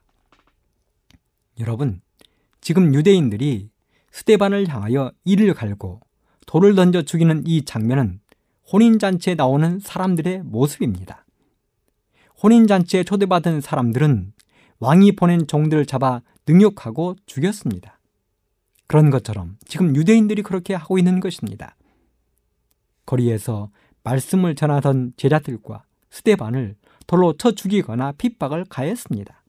여러분, 1.59 2.01
지금 2.61 2.93
유대인들이 2.93 3.69
스테반을 4.11 4.67
향하여 4.67 5.11
이를 5.23 5.53
갈고 5.53 6.01
돌을 6.45 6.75
던져 6.75 7.01
죽이는 7.01 7.43
이 7.45 7.65
장면은 7.65 8.19
혼인잔치에 8.71 9.35
나오는 9.35 9.79
사람들의 9.79 10.43
모습입니다. 10.43 11.25
혼인잔치에 12.41 13.03
초대받은 13.03 13.61
사람들은 13.61 14.33
왕이 14.79 15.13
보낸 15.15 15.47
종들을 15.47 15.85
잡아 15.85 16.21
능욕하고 16.47 17.15
죽였습니다. 17.25 17.99
그런 18.85 19.09
것처럼 19.09 19.57
지금 19.65 19.95
유대인들이 19.95 20.43
그렇게 20.43 20.73
하고 20.73 20.97
있는 20.97 21.19
것입니다. 21.19 21.75
거리에서 23.05 23.69
말씀을 24.07 24.55
전하던 24.55 25.13
제자들과 25.17 25.83
스테반을 26.11 26.75
돌로 27.07 27.35
쳐 27.37 27.51
죽이거나 27.51 28.13
핍박을 28.13 28.65
가했습니다. 28.69 29.43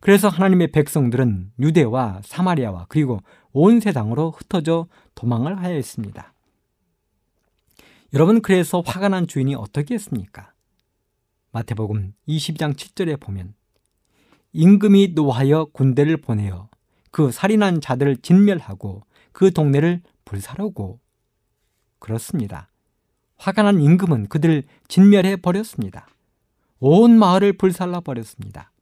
그래서 0.00 0.28
하나님의 0.28 0.72
백성들은 0.72 1.52
유대와 1.58 2.22
사마리아와 2.24 2.86
그리고 2.88 3.20
온 3.52 3.80
세상으로 3.80 4.30
흩어져 4.30 4.86
도망을 5.14 5.58
하였습니다. 5.58 6.32
여러분 8.14 8.40
그래서 8.40 8.82
화가 8.84 9.08
난 9.08 9.26
주인이 9.26 9.54
어떻게 9.54 9.94
했습니까? 9.94 10.52
마태복음 11.52 12.14
22장 12.28 12.74
7절에 12.74 13.20
보면 13.20 13.54
임금이 14.52 15.12
노하여 15.14 15.66
군대를 15.72 16.18
보내어 16.18 16.68
그 17.10 17.30
살인한 17.30 17.80
자들을 17.80 18.18
진멸하고 18.18 19.02
그 19.32 19.52
동네를 19.52 20.02
불사르고 20.24 21.00
그렇습니다. 21.98 22.70
화가 23.38 23.62
난 23.62 23.80
임금은 23.80 24.28
그들을 24.28 24.64
진멸해 24.88 25.36
버렸습니다. 25.36 26.06
온 26.78 27.18
마을을 27.18 27.54
불살라 27.54 28.00
버렸습니다. 28.00 28.72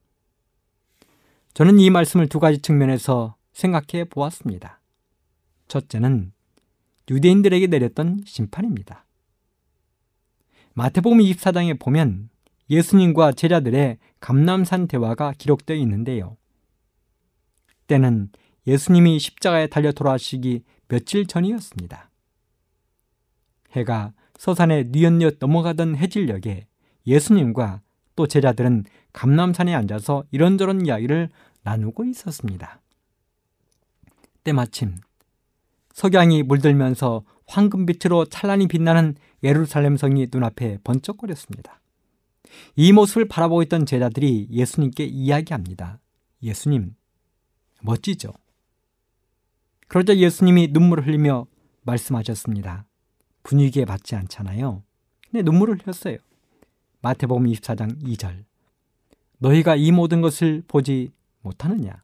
저는 1.55 1.79
이 1.79 1.91
말씀을 1.91 2.29
두 2.29 2.41
가지 2.41 2.59
측면에서 2.59 3.37
생각해 3.53 4.05
보았습니다. 4.05 4.81
첫째는 5.69 6.33
유대인들에게 7.11 7.67
내렸던 7.69 8.23
심판입니다. 8.27 9.05
마태복음 10.73 11.19
24장에 11.19 11.79
보면 11.79 12.31
예수님과 12.71 13.33
제자들의 13.33 13.99
감남산 14.21 14.89
대화가 14.89 15.33
기록되어 15.39 15.77
있는데요. 15.77 16.37
때는 17.87 18.31
예수님이 18.67 19.19
십자가에 19.19 19.67
달려 19.67 19.93
돌아가시기 19.93 20.65
며칠 20.89 21.27
전이었습니다. 21.27 22.11
해가 23.73 24.13
서산에 24.39 24.85
뉘엿뉘엿 24.91 25.37
넘어가던 25.39 25.97
해질녘에 25.97 26.67
예수님과 27.07 27.81
또 28.17 28.27
제자들은 28.27 28.85
감남산에 29.13 29.75
앉아서 29.75 30.25
이런저런 30.31 30.87
이야기를 30.87 31.31
나누고 31.63 32.05
있었습니다. 32.05 32.81
때마침 34.43 34.97
석양이 35.93 36.43
물들면서 36.43 37.25
황금빛으로 37.47 38.27
찬란히 38.27 38.69
빛나는 38.69 39.17
예루살렘 39.43 39.97
성이 39.97 40.27
눈앞에 40.31 40.79
번쩍거렸습니다. 40.85 41.81
이 42.77 42.93
모습을 42.93 43.27
바라보고 43.27 43.63
있던 43.63 43.87
제자들이 43.87 44.49
예수님께 44.51 45.05
이야기합니다. 45.05 46.01
예수님, 46.43 46.95
멋지죠? 47.83 48.33
그러자 49.89 50.17
예수님이 50.17 50.69
눈물을 50.73 51.07
흘리며 51.07 51.47
말씀하셨습니다. 51.83 52.87
분위기에 53.45 53.85
맞지 53.85 54.17
않잖아요. 54.17 54.83
근데 55.31 55.43
눈물을 55.43 55.79
흘렸어요. 55.79 56.19
마태복음 57.03 57.45
24장 57.47 58.03
2절. 58.03 58.45
너희가 59.39 59.77
이 59.77 59.93
모든 59.93 60.21
것을 60.21 60.65
보지 60.67 61.13
못하느냐? 61.43 62.03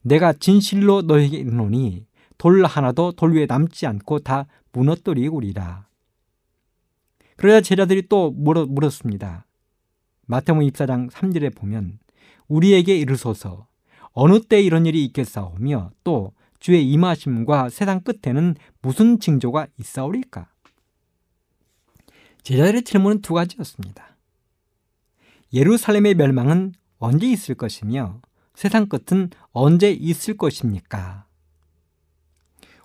내가 0.00 0.32
진실로 0.32 1.02
너희에게 1.02 1.36
이르노니 1.38 2.06
돌 2.38 2.64
하나도 2.64 3.12
돌 3.12 3.34
위에 3.34 3.46
남지 3.46 3.86
않고 3.86 4.20
다 4.20 4.46
무너뜨리우리라. 4.72 5.86
그러자 7.36 7.60
제자들이 7.60 8.08
또 8.08 8.30
물었, 8.30 8.68
습니다 8.90 9.46
마태복음 10.26 10.66
24장 10.68 11.10
3절에 11.10 11.54
보면 11.54 11.98
우리에게 12.48 12.96
이르소서 12.96 13.66
어느 14.12 14.40
때 14.40 14.60
이런 14.60 14.86
일이 14.86 15.04
있겠사오며 15.06 15.90
또 16.04 16.32
주의 16.62 16.88
임하심과 16.92 17.70
세상 17.70 18.02
끝에는 18.02 18.54
무슨 18.82 19.18
징조가 19.18 19.66
있사오리까? 19.80 20.48
제자들의 22.44 22.84
질문은 22.84 23.20
두 23.20 23.34
가지였습니다. 23.34 24.16
예루살렘의 25.52 26.14
멸망은 26.14 26.74
언제 26.98 27.26
있을 27.26 27.56
것이며 27.56 28.20
세상 28.54 28.86
끝은 28.86 29.30
언제 29.50 29.90
있을 29.90 30.36
것입니까? 30.36 31.26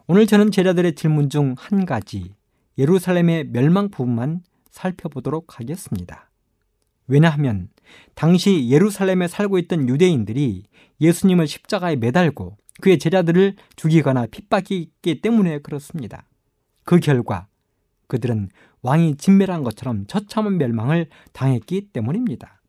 오늘 0.07 0.25
저는 0.25 0.49
제자들의 0.49 0.95
질문 0.95 1.29
중 1.29 1.53
한 1.55 1.85
가지, 1.85 2.33
예루살렘의 2.79 3.43
멸망 3.43 3.91
부분만 3.91 4.41
살펴보도록 4.71 5.59
하겠습니다. 5.59 6.31
왜냐하면 7.05 7.69
당시 8.15 8.69
예루살렘에 8.71 9.27
살고 9.27 9.59
있던 9.59 9.87
유대인들이 9.87 10.63
예수님을 10.99 11.45
십자가에 11.45 11.95
매달고 11.95 12.57
그의 12.81 12.99
제자들을 12.99 13.55
죽이거나 13.75 14.27
핍박했기 14.27 15.21
때문에 15.21 15.59
그렇습니다. 15.59 16.25
그 16.83 16.99
결과 16.99 17.47
그들은 18.07 18.49
왕이 18.81 19.17
진멸한 19.17 19.63
것처럼 19.63 20.05
처참한 20.07 20.57
멸망을 20.57 21.07
당했기 21.33 21.89
때문입니다. 21.91 22.61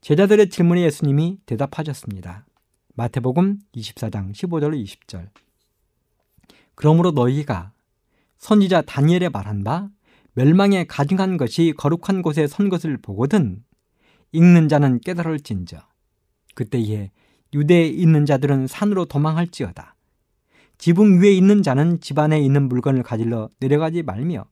제자들의 0.00 0.50
질문에 0.50 0.82
예수님이 0.82 1.38
대답하셨습니다. 1.46 2.44
마태복음 2.94 3.60
24장 3.74 4.32
15절 4.32 4.84
20절. 4.84 5.28
그러므로 6.74 7.12
너희가 7.12 7.72
선지자 8.38 8.82
다니엘의 8.82 9.30
말한 9.30 9.62
바 9.62 9.88
멸망에 10.34 10.84
가증한 10.84 11.36
것이 11.36 11.74
거룩한 11.76 12.22
곳에 12.22 12.46
선 12.46 12.68
것을 12.68 12.96
보거든 12.96 13.62
읽는 14.32 14.68
자는 14.68 14.98
깨달을진저 15.00 15.78
그때에 16.54 17.10
유대에 17.54 17.86
있는 17.86 18.26
자들은 18.26 18.66
산으로 18.66 19.04
도망할지어다 19.04 19.94
지붕 20.78 21.22
위에 21.22 21.32
있는 21.32 21.62
자는 21.62 22.00
집 22.00 22.18
안에 22.18 22.40
있는 22.40 22.68
물건을 22.68 23.02
가질러 23.02 23.48
내려가지 23.60 24.02
말며 24.02 24.44